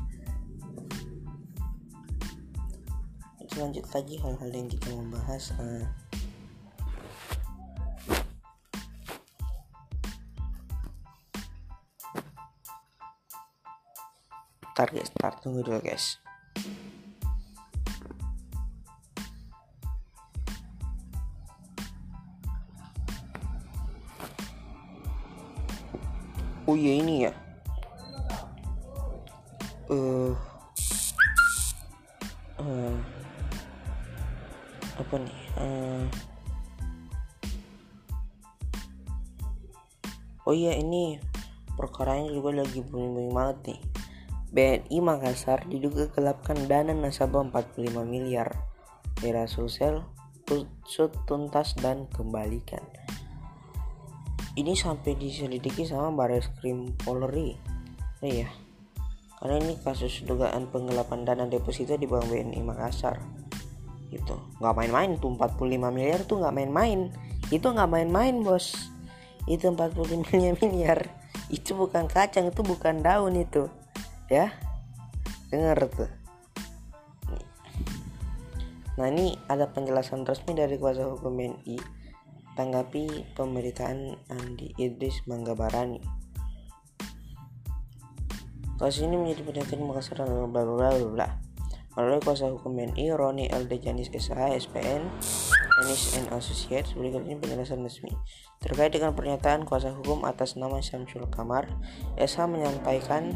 [3.61, 5.85] lanjut lagi hal-hal yang kita membahas uh,
[14.73, 16.17] start guys start tunggu dulu guys.
[26.65, 27.33] Oh iya ini ya.
[29.91, 30.50] Uh, uh,
[40.51, 41.23] oh iya ini
[41.79, 43.81] perkaranya juga lagi booming banget nih
[44.51, 48.51] BNI Makassar diduga gelapkan dana nasabah 45 miliar.
[49.23, 50.03] Era sosial
[50.51, 52.83] usut tuntas dan kembalikan.
[54.59, 57.55] Ini sampai diselidiki sama Baris Krim Polri.
[58.19, 58.51] Oh iya.
[59.39, 63.23] Karena ini kasus dugaan penggelapan dana deposito di Bank BNI Makassar.
[64.11, 64.35] Gitu.
[64.59, 67.15] Nggak main-main tuh 45 miliar tuh nggak main-main.
[67.55, 68.75] Itu nggak main-main, Bos.
[69.45, 71.09] Itu 45 miliar.
[71.49, 73.71] Itu bukan kacang, itu bukan daun itu.
[74.27, 74.53] Ya?
[75.49, 76.11] Dengar tuh.
[79.01, 81.81] Nah ini ada penjelasan resmi dari kuasa hukum BNI
[82.53, 86.05] tanggapi pemberitaan Andi Idris Manggabarani.
[88.77, 91.29] Kasus ini menjadi perhatian Makassar bla bla bla bla.
[91.97, 93.65] Melalui kuasa hukum BNI Roni L.
[93.65, 95.09] Dejanis SH SPN
[95.81, 98.13] Anis and Associates berikut ini penjelasan resmi
[98.61, 101.73] terkait dengan pernyataan kuasa hukum atas nama Syamsul Kamar.
[102.21, 103.33] SH menyampaikan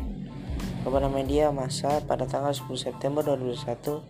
[0.84, 4.04] kepada media massa pada tanggal 10 September 2021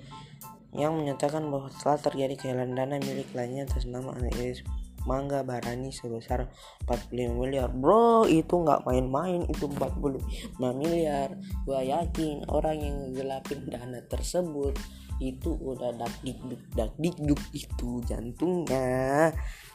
[0.75, 4.67] yang menyatakan bahwa telah terjadi kehilangan dana milik lainnya atas nama anak Iris
[5.07, 6.51] Mangga Barani sebesar
[6.89, 7.71] 45 miliar.
[7.71, 11.39] Bro itu nggak main-main itu 45 miliar.
[11.63, 14.75] Gua yakin orang yang gelapin dana tersebut
[15.23, 19.31] itu udah dak dikduk dak dikduk itu jantungnya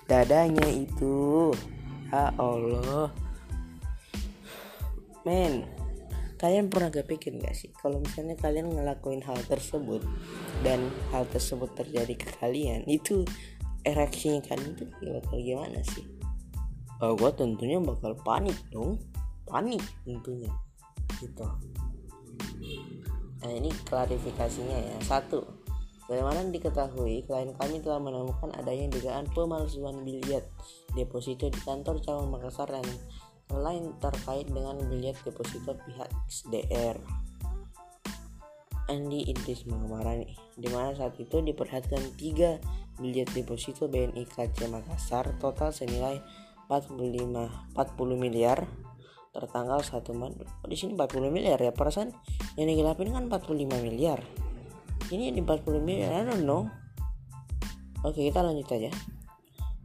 [0.10, 1.52] dadanya itu.
[2.10, 3.14] Ya Allah.
[5.24, 5.68] Men
[6.40, 10.00] kalian pernah gak pikir gak sih kalau misalnya kalian ngelakuin hal tersebut
[10.64, 13.28] dan hal tersebut terjadi ke kalian itu
[13.84, 16.08] reaksinya kalian tuh bakal gimana sih?
[17.00, 19.00] Oh, gue tentunya bakal panik dong.
[19.48, 20.52] Panik tentunya.
[21.20, 21.48] Gitu
[23.40, 25.60] nah ini klarifikasinya ya satu
[26.10, 30.42] Bagaimana diketahui, klien kami telah menemukan adanya dugaan pemalsuan biliet
[30.98, 32.82] deposito di kantor cabang Makassar dan
[33.54, 36.98] lain terkait dengan bilet deposito pihak XDR.
[38.90, 42.58] Andi Idris mengemarani, di mana saat itu diperhatikan tiga
[42.98, 46.26] bilet deposito BNI KC Makassar total senilai
[46.74, 48.66] 45 40 miliar
[49.32, 50.48] tertanggal 1 Maret.
[50.66, 52.14] Di sini 40 miliar ya, perasaan
[52.58, 54.20] yang digelapin kan 45 miliar.
[55.10, 56.70] Ini di 40 miliar, I don't know.
[58.06, 58.92] Oke, kita lanjut aja.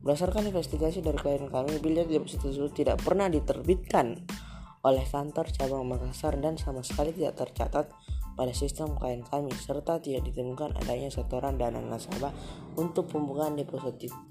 [0.04, 4.20] Berdasarkan investigasi dari klien kami, biliar deposito tersebut tidak pernah diterbitkan
[4.84, 7.88] oleh kantor cabang Makassar dan sama sekali tidak tercatat
[8.36, 12.34] pada sistem klien kami serta tidak ditemukan adanya setoran dana nasabah
[12.76, 13.56] untuk pembukaan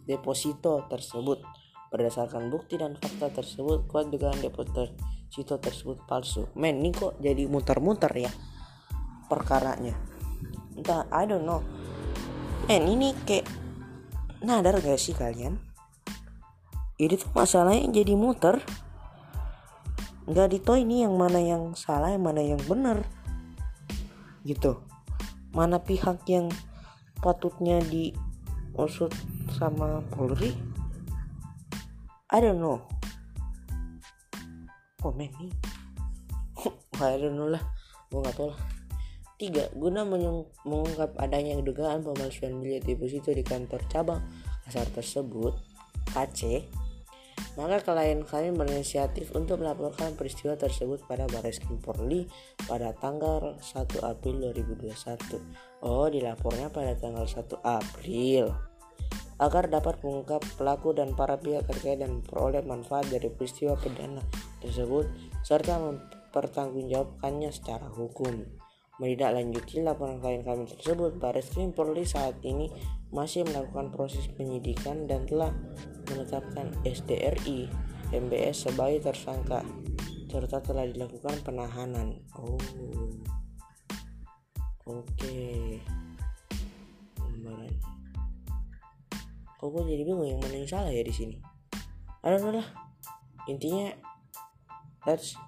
[0.05, 1.41] deposito tersebut.
[1.93, 6.49] Berdasarkan bukti dan fakta tersebut, kuat dugaan deposito tersebut palsu.
[6.57, 8.33] Men, ini kok jadi muter-muter ya
[9.29, 9.93] perkaranya.
[10.73, 11.61] Entah, I don't know.
[12.65, 13.45] Men, ini kayak
[14.41, 15.61] Nadar gak sih kalian?
[16.97, 18.57] Ini tuh masalahnya jadi muter.
[20.25, 23.05] Gak dito ini yang mana yang salah, yang mana yang benar.
[24.41, 24.81] Gitu.
[25.53, 26.49] mana pihak yang
[27.21, 29.13] patutnya diusut
[29.53, 30.72] sama Polri
[32.33, 32.81] I don't know.
[35.05, 35.53] Oh man nih
[36.97, 37.61] I don't know lah.
[38.09, 38.59] Gue nggak tahu lah.
[39.37, 40.01] Tiga guna
[40.65, 44.25] mengungkap adanya dugaan pemalsuan bilet deposito di kantor cabang
[44.65, 45.53] kasar tersebut
[46.17, 46.65] Aceh
[47.53, 52.25] maka klien-klien berinisiatif untuk melaporkan peristiwa tersebut pada Baris Krim Polri
[52.65, 55.85] pada tanggal 1 April 2021.
[55.85, 58.72] Oh, dilapornya pada tanggal 1 April
[59.41, 64.21] agar dapat mengungkap pelaku dan para pihak terkait dan memperoleh manfaat dari peristiwa pidana
[64.61, 65.09] tersebut
[65.41, 68.45] serta mempertanggungjawabkannya secara hukum.
[69.01, 72.69] Menindaklanjuti laporan klien kami tersebut, Baris Krim Polri saat ini
[73.09, 75.49] masih melakukan proses penyidikan dan telah
[76.13, 77.67] menetapkan SDRI
[78.13, 79.65] MBS sebagai tersangka
[80.29, 82.21] serta telah dilakukan penahanan.
[82.37, 82.57] Oh,
[84.85, 85.05] oke.
[85.17, 85.81] Okay.
[89.63, 91.39] Kok gue jadi bingung yang mana yang salah ya di sini?
[92.19, 92.67] Ada lah.
[93.47, 93.95] Intinya,
[95.07, 95.39] let's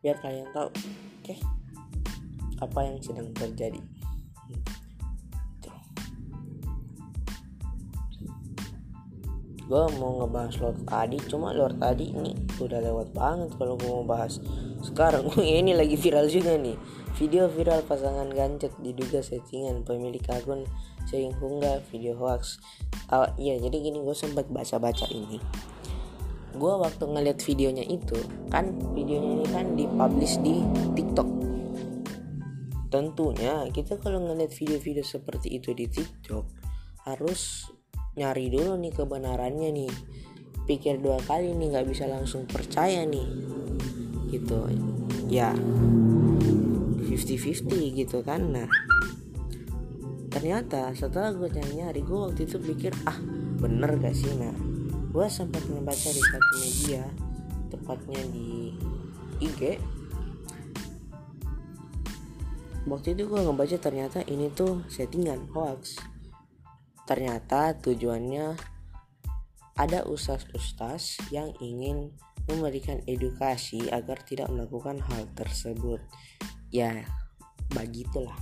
[0.00, 0.72] biar kalian tahu.
[0.72, 1.36] Oke.
[1.36, 1.38] Okay?
[2.62, 3.80] apa yang sedang terjadi
[9.64, 14.04] gue mau ngebahas Lord tadi cuma Lord tadi ini udah lewat banget kalau gue mau
[14.04, 14.36] bahas
[14.84, 16.76] sekarang ini lagi viral juga nih
[17.16, 20.68] video viral pasangan gancet diduga settingan pemilik akun
[21.08, 22.58] sehingga video hoax.
[23.12, 25.38] Oh, iya jadi gini gue sempat baca-baca ini.
[26.54, 28.16] Gue waktu ngeliat videonya itu
[28.48, 30.62] kan videonya ini kan dipublish di
[30.94, 31.28] TikTok.
[32.88, 36.46] Tentunya kita kalau ngeliat video-video seperti itu di TikTok
[37.10, 37.68] harus
[38.14, 39.92] nyari dulu nih kebenarannya nih.
[40.64, 43.26] Pikir dua kali nih nggak bisa langsung percaya nih.
[44.30, 44.58] Gitu
[45.26, 45.50] ya.
[47.04, 48.66] 50-50 gitu kan nah
[50.34, 53.14] ternyata setelah gue nyari-nyari gue waktu itu pikir ah
[53.62, 54.50] bener gak sih nah
[55.14, 57.06] gue sempat membaca di satu media
[57.70, 58.74] tepatnya di
[59.38, 59.78] IG
[62.84, 65.96] waktu itu gue ngebaca ternyata ini tuh settingan hoax.
[67.04, 68.56] Ternyata tujuannya
[69.76, 72.14] ada ustaz-ustaz yang ingin
[72.48, 76.00] memberikan edukasi agar tidak melakukan hal tersebut.
[76.68, 77.04] Ya
[77.72, 78.36] begitulah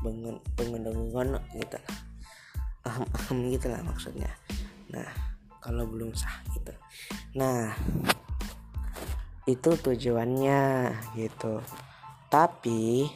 [0.00, 0.84] pengen
[1.56, 1.96] gitu lah.
[2.88, 4.32] Aham aham gitu lah maksudnya.
[4.88, 5.08] Nah
[5.60, 6.72] kalau belum sah gitu.
[7.36, 7.76] Nah
[9.44, 11.60] itu tujuannya gitu.
[12.32, 13.10] Tapi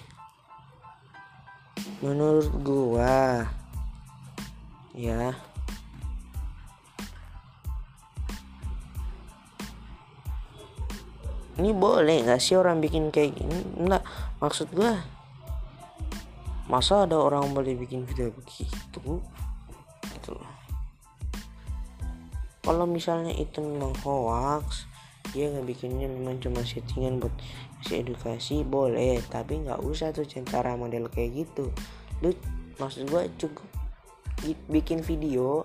[2.05, 3.49] menurut gua
[4.93, 5.33] ya
[11.55, 13.57] ini boleh nggak sih orang bikin kayak gini?
[13.81, 14.05] Enggak
[14.43, 15.14] maksud gua
[16.67, 19.21] masa ada orang boleh bikin video begitu?
[20.15, 20.53] Gitu loh.
[22.65, 24.89] Kalau misalnya itu memang hoax
[25.37, 27.35] dia nggak bikinnya memang cuma settingan buat
[27.83, 29.21] si edukasi boleh.
[29.29, 31.69] Tapi nggak usah tuh cara model kayak gitu.
[32.23, 32.33] Lu
[32.81, 33.69] maksud gue cukup
[34.69, 35.65] bikin video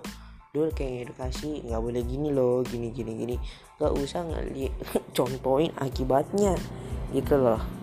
[0.50, 3.36] dulu kayak edukasi nggak boleh gini loh gini gini gini.
[3.78, 4.74] Nggak usah ngeliat
[5.16, 6.58] contohin akibatnya.
[7.14, 7.79] Gitu loh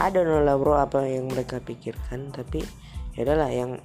[0.00, 2.64] ada lah bro apa yang mereka pikirkan tapi
[3.12, 3.80] ya adalah yang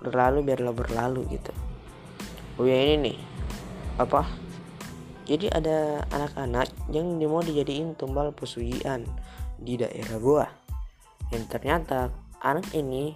[0.00, 1.52] berlalu biarlah berlalu gitu.
[2.56, 3.18] Oh ya ini nih.
[4.00, 4.24] Apa?
[5.28, 9.04] Jadi ada anak-anak yang mau dijadiin tumbal pesugihan
[9.60, 10.46] di daerah gua.
[11.30, 12.10] Dan ternyata
[12.42, 13.14] anak ini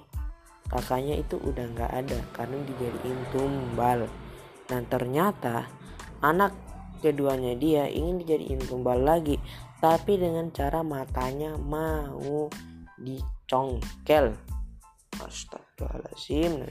[0.70, 4.06] kakaknya itu udah nggak ada karena dijadiin tumbal.
[4.68, 5.66] Dan ternyata
[6.22, 6.54] anak
[7.04, 9.36] keduanya dia ingin dijadiin tumbal lagi
[9.84, 12.48] tapi dengan cara matanya mau
[12.96, 14.32] dicongkel.
[15.20, 16.64] Astagfirullahaladzim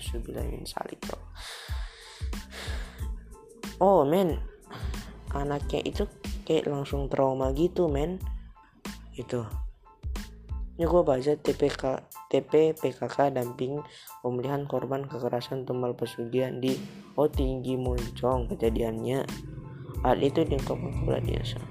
[0.65, 0.97] salik
[3.77, 4.41] Oh men.
[5.29, 6.09] Anaknya itu
[6.41, 8.17] kayak langsung trauma gitu men.
[9.13, 9.45] Itu
[10.73, 11.83] ini gue baca TPK
[12.33, 13.77] TP PKK damping
[14.25, 16.73] pemulihan korban kekerasan tumbal pesugihan di
[17.13, 19.21] Oh Tinggi Moncong kejadiannya.
[20.01, 21.61] Hal itu diungkap kepala desa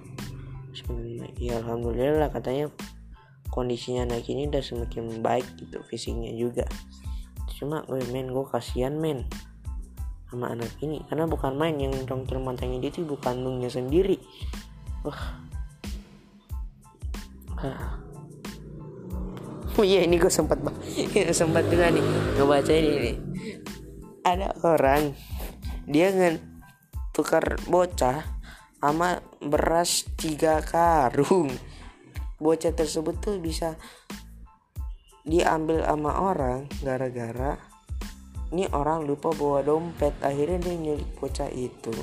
[1.37, 2.73] ya alhamdulillah katanya
[3.53, 6.65] kondisinya anak ini udah semakin baik gitu fisiknya juga.
[7.61, 9.29] Cuma gue men gue kasihan men
[10.33, 11.05] sama anak ini.
[11.07, 14.17] Karena bukan main yang congkel matanya dia itu bukan kandungnya sendiri.
[15.05, 15.43] Wah.
[19.79, 20.59] Oh iya ini gue sempat
[21.39, 22.05] sempat juga nih
[22.37, 22.93] ngebaca ini.
[22.99, 23.17] Nih
[24.23, 25.13] ada orang
[25.87, 26.39] dia ngen
[27.11, 28.23] tukar bocah
[28.83, 31.55] sama beras tiga karung.
[32.43, 33.79] Bocah tersebut tuh bisa
[35.23, 37.55] diambil sama orang gara-gara
[38.53, 40.13] ini orang lupa bawa dompet.
[40.21, 41.95] Akhirnya dia nyulik bocah itu.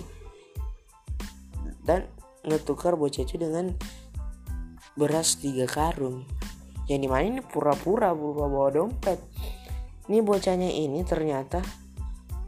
[1.85, 2.09] Dan
[2.41, 3.69] ngetukar bocah itu dengan
[4.97, 6.25] beras tiga karung.
[6.89, 9.21] Yang di mana ini pura-pura lupa bawa dompet.
[10.09, 11.61] Ini bocahnya ini ternyata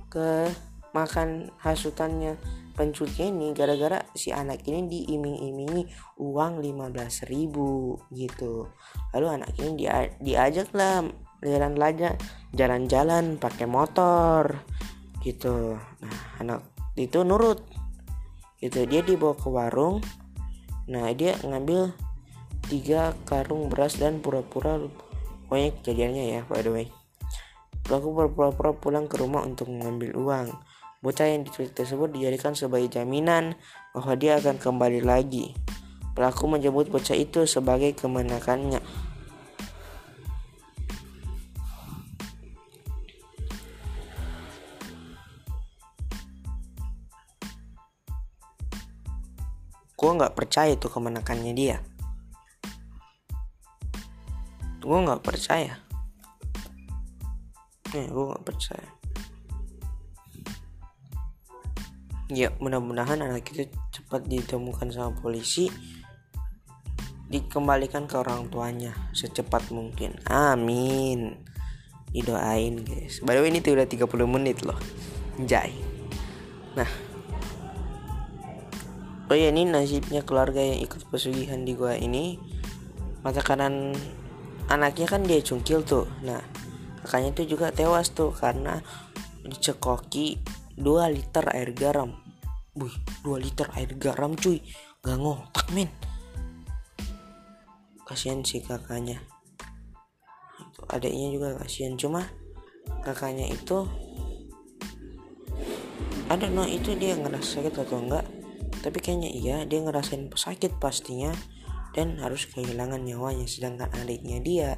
[0.10, 0.50] ke
[0.92, 2.36] makan hasutannya.
[2.72, 5.92] Pencurinya ini gara-gara si anak ini diiming-imingi
[6.24, 8.72] uang 15 ribu gitu.
[9.12, 11.04] Lalu anak ini dia diajak lah
[11.44, 12.16] jalan jalan
[12.56, 14.64] jalan-jalan pakai motor
[15.20, 15.76] gitu.
[16.00, 16.64] Nah anak
[16.96, 17.60] itu nurut
[18.64, 18.88] gitu.
[18.88, 20.00] Dia dibawa ke warung.
[20.88, 21.92] Nah dia ngambil
[22.72, 24.80] tiga karung beras dan pura-pura
[25.52, 26.88] pokoknya kejadiannya ya by the way.
[27.84, 30.71] Pelaku pura-pura pulang ke rumah untuk mengambil uang
[31.02, 33.58] bocah yang diculik tersebut dijadikan sebagai jaminan
[33.90, 35.58] bahwa dia akan kembali lagi.
[36.14, 38.78] Pelaku menyebut bocah itu sebagai kemenakannya.
[49.98, 51.82] Gue nggak percaya tuh kemenakannya dia.
[54.82, 55.82] Gue nggak percaya.
[57.98, 59.01] Eh gue nggak percaya
[62.32, 65.68] ya mudah-mudahan anak itu cepat ditemukan sama polisi.
[67.32, 70.16] Dikembalikan ke orang tuanya secepat mungkin.
[70.28, 71.40] Amin.
[72.12, 73.24] Didoain guys.
[73.24, 74.76] Way ini tuh udah 30 menit loh.
[75.44, 75.72] Jai.
[76.76, 76.88] Nah.
[79.32, 82.36] Oh ya ini nasibnya keluarga yang ikut pesugihan di gua ini.
[83.24, 83.96] Mata kanan
[84.68, 86.04] anaknya kan dia cungkil tuh.
[86.24, 86.44] Nah
[87.00, 88.84] kakaknya tuh juga tewas tuh karena
[89.48, 90.36] dicekoki
[90.82, 92.18] 2 liter air garam.
[92.74, 94.60] Wih 2 liter air garam cuy.
[95.06, 95.90] Gak ngotak men.
[98.04, 99.22] Kasian sih kakaknya.
[100.92, 102.28] Adiknya juga kasihan Cuma
[103.06, 103.88] kakaknya itu
[106.28, 108.26] ada no itu dia ngerasa sakit atau enggak.
[108.82, 111.32] Tapi kayaknya iya dia ngerasain sakit pastinya.
[111.92, 113.46] Dan harus kehilangan nyawanya.
[113.46, 114.70] Sedangkan adiknya dia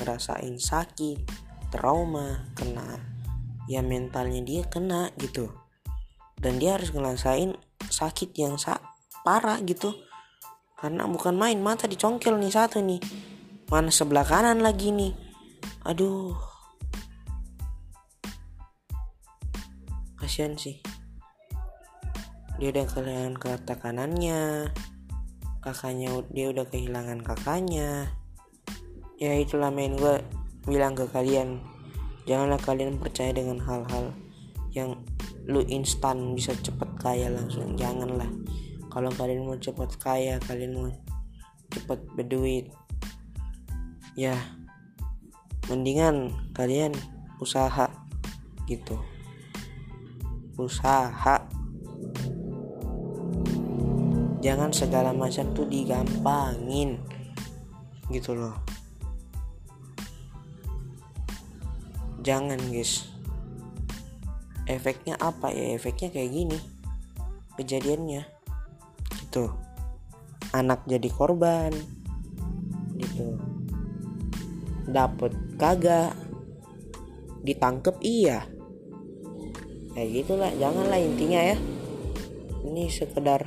[0.00, 1.22] ngerasain sakit
[1.70, 3.13] trauma kena
[3.70, 5.52] ya mentalnya dia kena gitu.
[6.36, 7.56] Dan dia harus ngerasain
[7.88, 8.80] sakit yang sa
[9.24, 9.94] parah gitu.
[10.76, 13.00] Karena bukan main mata dicongkel nih satu nih.
[13.72, 15.16] Mana sebelah kanan lagi nih.
[15.88, 16.36] Aduh.
[20.20, 20.84] Kasihan sih.
[22.60, 24.68] Dia udah kehilangan kata kanannya.
[25.64, 28.12] Kakaknya dia udah kehilangan kakaknya.
[29.16, 30.20] Ya itulah main gue
[30.68, 31.73] bilang ke kalian
[32.24, 34.12] janganlah kalian percaya dengan hal-hal
[34.74, 34.98] yang
[35.44, 37.76] lu instan bisa cepet kaya langsung.
[37.76, 38.28] Janganlah.
[38.88, 40.88] Kalau kalian mau cepet kaya kalian mau
[41.70, 42.70] cepet berduit
[44.14, 44.38] ya
[45.66, 46.94] mendingan kalian
[47.42, 47.90] usaha
[48.70, 48.96] gitu.
[50.56, 51.44] Usaha.
[54.44, 57.00] Jangan segala macam tuh digampangin
[58.12, 58.73] gitu loh
[62.24, 63.04] jangan guys.
[64.64, 65.76] Efeknya apa ya?
[65.76, 66.58] Efeknya kayak gini.
[67.60, 68.24] Kejadiannya.
[69.20, 69.52] Gitu.
[70.56, 71.70] Anak jadi korban.
[72.96, 73.36] Gitu.
[74.88, 76.16] Dapet kagak.
[77.44, 78.48] Ditangkep iya.
[79.92, 80.50] Kayak gitulah.
[80.56, 81.56] Janganlah intinya ya.
[82.64, 83.44] Ini sekedar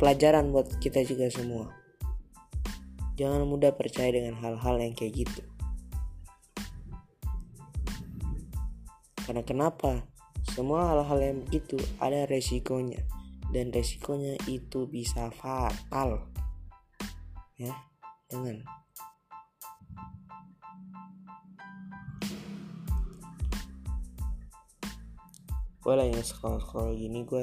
[0.00, 1.68] pelajaran buat kita juga semua.
[3.20, 5.51] Jangan mudah percaya dengan hal-hal yang kayak gitu.
[9.32, 10.04] Karena kenapa?
[10.44, 13.00] Semua hal-hal yang begitu ada resikonya
[13.48, 16.28] dan resikonya itu bisa fatal.
[17.56, 17.72] Ya,
[18.28, 18.60] jangan.
[25.80, 27.40] Gue lagi scroll-scroll gini gue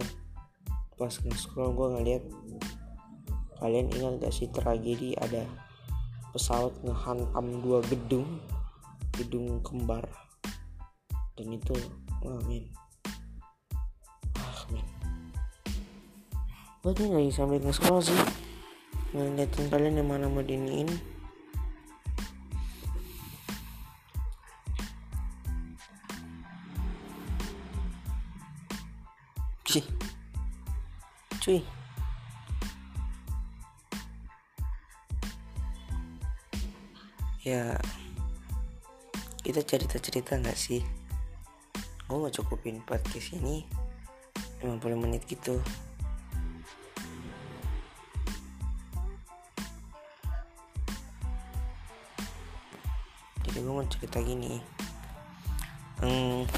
[0.93, 2.23] pas nge-scroll gue ngeliat
[3.57, 5.41] kalian ingat gak sih tragedi ada
[6.37, 8.37] pesawat ngehantam dua gedung
[9.17, 10.28] gedung kembar
[11.39, 11.71] dan itu
[12.19, 12.67] wah men
[14.35, 14.59] ah
[16.83, 18.15] gue tuh lagi sambil nge-scroll sih.
[19.11, 20.87] Ngeliatin kalian yang mana mau diniin.
[29.67, 29.83] Sih.
[31.43, 31.59] Cuy.
[37.43, 37.75] Ya
[39.43, 40.98] kita cerita-cerita nggak sih
[42.09, 43.69] gue mau cukupin podcast ini.
[44.65, 45.61] 50 menit gitu.
[53.45, 54.57] Gue mau cerita gini.
[56.01, 56.49] Hmm,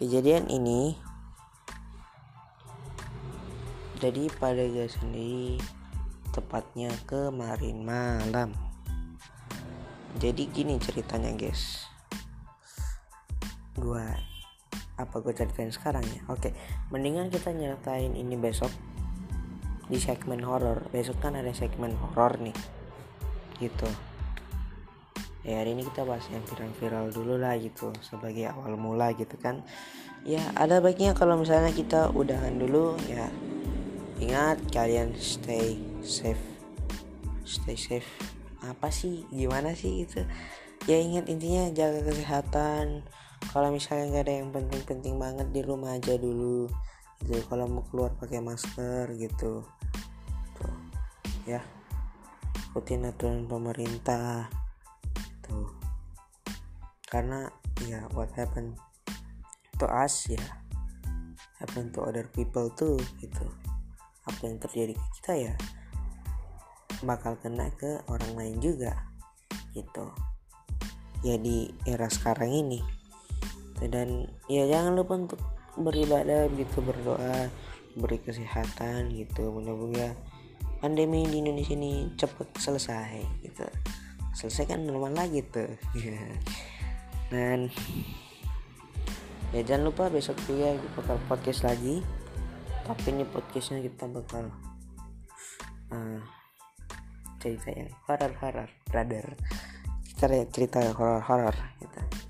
[0.00, 0.96] kejadian ini
[4.00, 5.60] jadi pada gue sendiri
[6.32, 8.56] tepatnya kemarin malam.
[10.16, 11.85] Jadi gini ceritanya guys
[13.76, 14.06] gue
[14.96, 16.22] apa gue ceritain sekarang ya?
[16.32, 16.56] Oke
[16.88, 18.72] mendingan kita nyeritain ini besok
[19.86, 20.88] di segmen horor.
[20.90, 22.56] Besok kan ada segmen horor nih
[23.62, 23.88] gitu.
[25.46, 27.94] Ya hari ini kita bahas yang viral-viral dulu lah gitu.
[28.02, 29.62] Sebagai awal mula gitu kan.
[30.26, 33.30] Ya ada baiknya kalau misalnya kita udahan dulu ya.
[34.18, 36.40] Ingat kalian stay safe.
[37.46, 38.08] Stay safe.
[38.66, 39.22] Apa sih?
[39.30, 40.24] Gimana sih itu
[40.86, 43.02] ya ingat intinya jaga kesehatan
[43.50, 46.66] kalau misalnya nggak ada yang penting-penting banget di rumah aja dulu.
[47.22, 47.40] Gitu.
[47.46, 49.64] Kalau mau keluar pakai masker gitu.
[50.58, 50.76] Tuh.
[51.48, 51.62] Ya.
[52.72, 54.50] Ikutin aturan pemerintah.
[55.14, 55.58] Gitu.
[57.06, 57.48] Karena
[57.86, 58.76] ya what happen
[59.80, 60.42] to us ya.
[61.62, 63.46] Happen to other people tuh gitu.
[64.26, 65.54] Apa yang terjadi ke kita ya
[67.04, 69.06] bakal kena ke orang lain juga.
[69.72, 70.12] Gitu.
[71.24, 71.40] Ya
[71.88, 73.05] era sekarang ini
[73.84, 75.40] dan ya jangan lupa untuk
[75.76, 77.52] beribadah gitu berdoa
[77.96, 79.52] beri kesehatan gitu.
[79.52, 80.16] Mudah-mudahan
[80.80, 83.64] pandemi di Indonesia ini cepet selesai gitu.
[84.36, 85.68] Selesai kan normal lagi tuh
[87.32, 87.72] dan
[89.52, 92.00] ya jangan lupa besok juga kita bakal podcast lagi.
[92.86, 94.46] Tapi ini podcastnya kita bakal
[95.90, 96.20] uh,
[97.42, 99.26] cerita yang horror-horror brother.
[100.06, 102.25] Kita cerita horror-horror gitu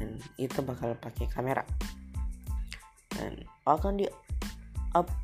[0.00, 1.62] dan itu bakal pakai kamera
[3.14, 4.06] dan akan di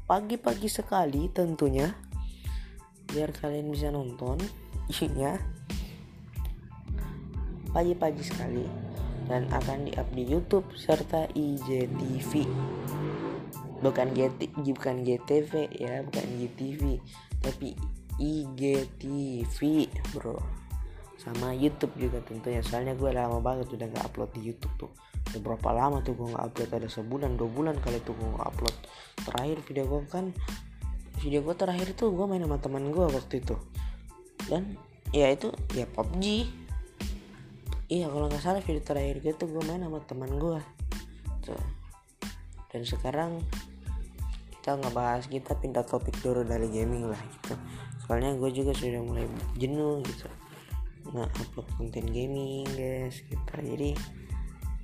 [0.06, 1.94] pagi-pagi sekali tentunya
[3.10, 4.38] biar kalian bisa nonton
[5.14, 5.38] ya
[7.70, 8.66] pagi-pagi sekali
[9.30, 12.42] dan akan di-up di YouTube serta IGTV.
[13.80, 16.98] Bukan GT bukan GTV ya, bukan GTV,
[17.38, 17.78] tapi
[18.18, 20.59] IGTV, Bro.
[21.20, 22.64] Sama YouTube juga tentunya.
[22.64, 24.90] Soalnya gue lama banget udah nggak upload di YouTube tuh.
[25.30, 28.48] Udah berapa lama tuh gue nggak upload ada sebulan dua bulan kali tuh gue nggak
[28.48, 28.76] upload.
[29.28, 30.32] Terakhir video gue kan
[31.20, 33.56] video gue terakhir tuh gue main sama teman gue waktu itu.
[34.48, 34.80] Dan
[35.12, 36.48] ya itu ya PUBG
[37.90, 40.58] iya kalau nggak salah video terakhir gue tuh gue main sama teman gue
[41.44, 41.62] tuh.
[42.72, 43.44] Dan sekarang
[44.56, 47.60] kita nggak bahas kita pindah topik dulu dari gaming lah gitu.
[48.08, 49.28] Soalnya gue juga sudah mulai
[49.60, 50.24] jenuh gitu
[51.10, 53.54] nggak upload konten gaming guys gitu.
[53.54, 53.94] Jadi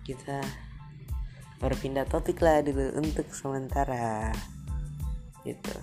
[0.06, 0.42] kita
[1.62, 4.34] berpindah topik lah dulu untuk sementara
[5.46, 5.76] gitu.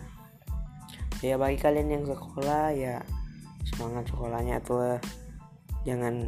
[1.23, 2.99] Ya bagi kalian yang sekolah ya
[3.63, 4.99] semangat sekolahnya tuh
[5.87, 6.27] jangan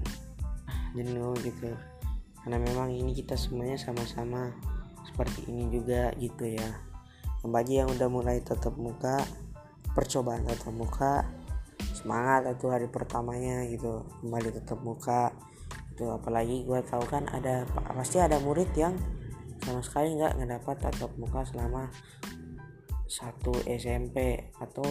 [0.95, 1.75] jenuh gitu.
[2.41, 4.55] Karena memang ini kita semuanya sama-sama
[5.03, 6.69] seperti ini juga gitu ya.
[7.45, 9.21] Bagi yang udah mulai tetap muka
[9.93, 11.23] percobaan tatap muka
[12.05, 15.33] semangat atau hari pertamanya gitu kembali tetap muka
[15.89, 17.65] itu apalagi gue tahu kan ada
[17.97, 18.93] pasti ada murid yang
[19.65, 21.89] sama sekali nggak ngedapat tatap muka selama
[23.09, 24.85] satu SMP atau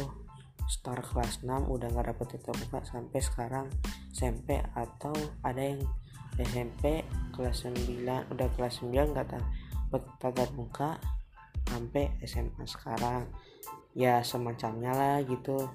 [0.66, 3.66] start kelas 6 udah nggak dapet tetap muka sampai sekarang
[4.10, 5.14] SMP atau
[5.46, 5.86] ada yang
[6.34, 10.98] SMP kelas 9 udah kelas 9 nggak dapet tatap muka
[11.70, 13.30] sampai SMA sekarang.
[13.94, 15.70] Ya semacamnya lah gitu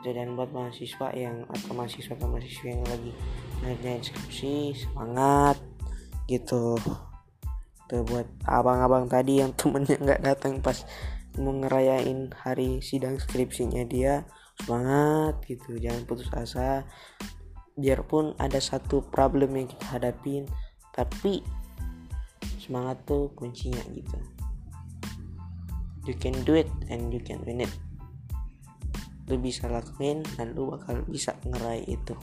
[0.00, 3.12] dan buat mahasiswa yang atau mahasiswa atau mahasiswa yang lagi
[3.60, 5.60] naik skripsi semangat
[6.24, 6.80] gitu.
[7.90, 10.86] Tuh buat abang-abang tadi yang temennya nggak datang pas
[11.36, 14.24] mau ngerayain hari sidang skripsinya dia
[14.64, 15.76] semangat gitu.
[15.76, 16.88] Jangan putus asa.
[17.80, 20.44] Biarpun ada satu problem yang kita hadapin
[20.96, 21.44] tapi
[22.60, 24.16] semangat tuh kuncinya gitu.
[26.08, 27.72] You can do it and you can win it
[29.30, 32.18] lu bisa lakuin dan lu bakal bisa ngerai itu.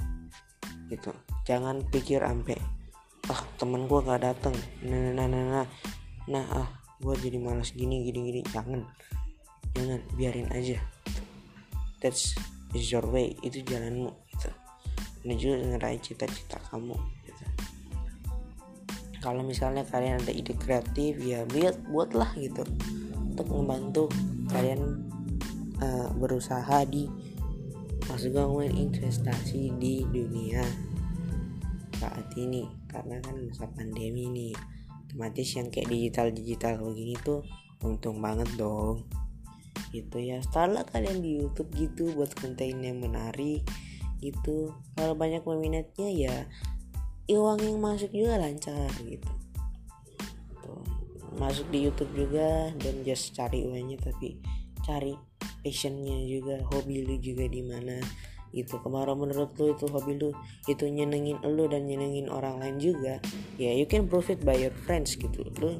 [0.91, 1.15] Gitu.
[1.47, 2.59] Jangan pikir ampe
[3.27, 4.55] ah temen gua gak dateng.
[4.83, 5.67] Nah nah nah nah
[6.27, 6.45] nah.
[6.51, 8.41] Ah gue jadi malas gini gini gini.
[8.51, 8.83] Jangan.
[9.75, 9.99] Jangan.
[10.19, 10.79] Biarin aja.
[12.03, 12.35] That's
[12.75, 13.39] is your way.
[13.39, 14.49] Itu jalanmu gitu.
[15.23, 17.43] Menuju ngeraih cita-cita kamu gitu.
[19.17, 22.63] kalau misalnya kalian ada ide kreatif ya buat buatlah gitu.
[23.17, 24.07] Untuk membantu
[24.47, 25.03] kalian
[25.81, 27.09] uh, berusaha di
[28.07, 30.63] maksud gue investasi di dunia
[31.97, 32.65] saat ini.
[32.87, 34.53] Karena kan masa pandemi nih
[35.07, 37.41] otomatis yang kayak digital digital begini tuh
[37.83, 39.05] untung banget dong.
[39.91, 40.41] Gitu ya.
[40.41, 43.65] Setelah kalian di YouTube gitu buat konten yang menarik
[44.23, 44.73] gitu.
[44.97, 46.35] Kalau banyak peminatnya ya
[47.27, 49.31] uang yang masuk juga lancar gitu.
[51.37, 54.41] Masuk di YouTube juga dan just cari uangnya tapi
[54.81, 55.13] cari
[55.61, 57.97] passionnya juga hobi lu juga di mana
[58.55, 58.79] gitu.
[58.79, 60.31] Kemarin menurut lu itu hobi lu
[60.65, 63.19] itu nyenengin lu dan nyenengin orang lain juga
[63.59, 65.43] ya you can profit by your friends gitu.
[65.59, 65.77] Lu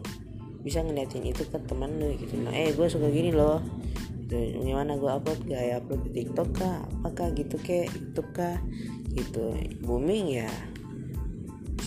[0.61, 2.35] bisa ngeliatin itu ke teman lu gitu.
[2.43, 3.63] Nah, eh gue suka gini loh.
[4.27, 5.39] Gitu gimana gue upload?
[5.47, 6.83] Gak ya upload di TikTok kah?
[6.99, 8.59] Apakah gitu ke YouTube kah?
[9.15, 9.55] Gitu.
[9.87, 10.51] Booming ya.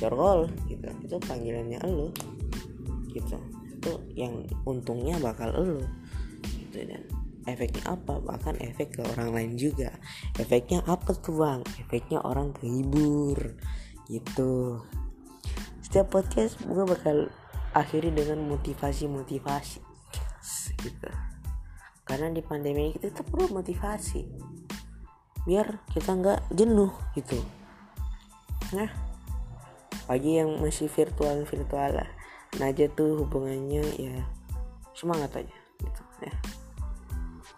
[0.00, 0.88] Circle gitu.
[1.04, 2.08] Itu panggilannya lo
[3.12, 3.36] gitu.
[3.76, 5.84] Itu yang untungnya bakal lo
[6.40, 7.02] gitu dan
[7.52, 8.18] efeknya apa?
[8.18, 9.90] Bahkan efek ke orang lain juga.
[10.38, 11.60] Efeknya apa tuh bang?
[11.82, 13.58] Efeknya orang kehibur
[14.10, 14.82] gitu.
[15.82, 17.30] Setiap podcast gue bakal
[17.74, 19.80] akhiri dengan motivasi-motivasi.
[20.80, 21.10] Gitu.
[22.06, 24.22] Karena di pandemi ini kita tuh perlu motivasi.
[25.46, 27.38] Biar kita nggak jenuh gitu.
[28.74, 28.90] Nah
[30.10, 32.10] bagi yang masih virtual virtual lah.
[32.58, 34.26] Nah aja tuh hubungannya ya
[35.00, 36.34] semangat aja gitu ya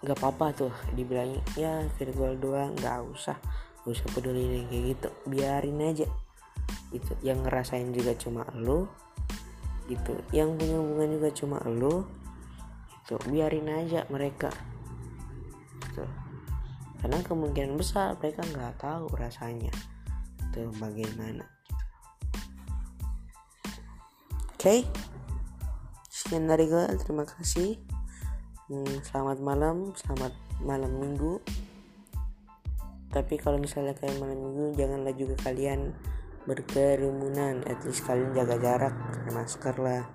[0.03, 3.39] nggak apa-apa tuh dibilangin ya virtual doang nggak usah
[3.83, 6.07] gak usah peduli kayak gitu biarin aja.
[6.95, 8.91] Itu yang ngerasain juga cuma lo
[9.91, 10.15] gitu.
[10.31, 12.07] Yang punya hubungan juga cuma lo
[13.03, 14.51] itu biarin aja mereka
[15.87, 16.07] gitu.
[17.03, 19.75] Karena kemungkinan besar mereka nggak tahu rasanya
[20.53, 21.75] itu bagaimana gitu.
[24.55, 24.63] oke.
[24.63, 24.81] Okay?
[26.13, 27.77] sekian dari gue terima kasih
[28.73, 30.33] hmm, selamat malam selamat
[30.65, 31.37] malam minggu.
[33.13, 35.93] Tapi kalau misalnya kayak malam minggu janganlah juga kalian
[36.49, 37.61] berkerumunan.
[37.69, 40.09] At least kalian jaga jarak pakai masker lah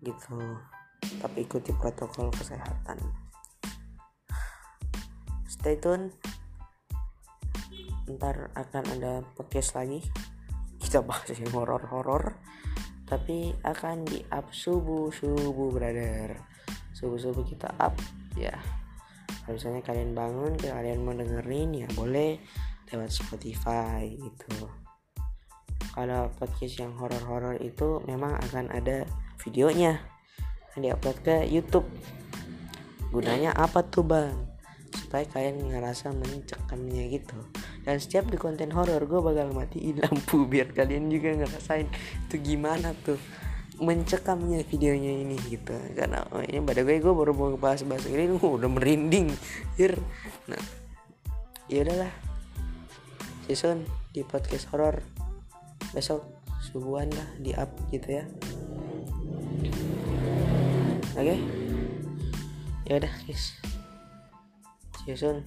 [0.00, 0.40] gitu.
[1.20, 3.04] Tapi ikuti protokol kesehatan.
[5.44, 6.16] Stay tune.
[8.08, 10.00] Ntar akan ada podcast lagi.
[10.80, 12.40] Kita bahas yang horor-horor.
[13.04, 16.53] Tapi akan di up subuh subuh brother
[17.04, 17.92] subuh subuh kita up
[18.32, 18.56] ya.
[19.44, 22.40] Kalau misalnya kalian bangun kalian mau dengerin ya boleh
[22.88, 24.72] lewat Spotify gitu.
[25.92, 29.04] Kalau podcast yang horor-horor itu memang akan ada
[29.44, 30.00] videonya.
[30.74, 31.86] Di upload ke YouTube.
[33.12, 34.34] Gunanya apa tuh bang?
[34.90, 37.38] Supaya kalian ngerasa mencekamnya gitu.
[37.84, 41.86] Dan setiap di konten horor gue bakal matiin lampu biar kalian juga ngerasain
[42.26, 43.20] itu gimana tuh
[43.80, 45.74] mencekamnya videonya ini gitu.
[45.94, 49.32] Karena oh, ini pada gue gue baru mau bahas bahas ini gue udah merinding.
[49.78, 49.98] Hir.
[50.46, 50.60] nah
[51.66, 52.12] ya udahlah.
[53.48, 55.04] Season di podcast horor
[55.92, 56.24] besok
[56.64, 58.24] subuhan lah di up gitu ya.
[61.14, 61.22] Oke?
[61.22, 61.38] Okay?
[62.84, 63.56] ya udah guys.
[65.04, 65.44] Soon.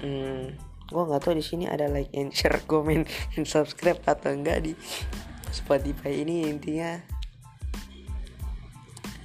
[0.00, 0.56] Hmm,
[0.88, 3.04] gue nggak tahu di sini ada like and share comment
[3.36, 4.72] and subscribe atau enggak di
[5.50, 6.98] Spotify ini intinya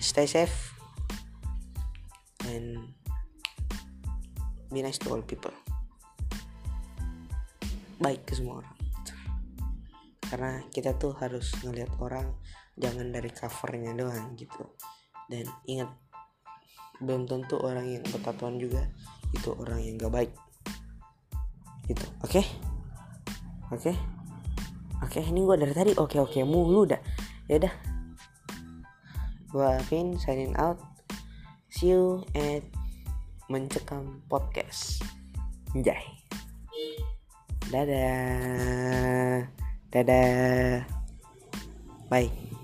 [0.02, 0.74] stay safe
[2.50, 2.94] and
[4.70, 5.54] be nice to all people
[8.02, 8.76] baik ke semua orang
[10.26, 12.34] karena kita tuh harus ngelihat orang
[12.76, 14.66] jangan dari covernya doang gitu
[15.32, 15.90] dan ingat
[17.00, 18.84] belum tentu orang yang bertatuan juga
[19.32, 20.32] itu orang yang gak baik
[21.88, 22.46] gitu oke okay?
[23.72, 24.15] oke okay?
[25.02, 25.92] Oke okay, ini gue dari tadi.
[25.96, 27.02] Oke okay, oke okay, mulu dah.
[27.50, 27.74] Ya udah.
[29.50, 30.80] Gue Vin signing out.
[31.72, 32.64] See you at
[33.52, 35.04] mencekam podcast.
[35.76, 36.16] Jai
[37.76, 39.50] dadah.
[39.92, 40.86] Dadah.
[42.08, 42.55] Bye.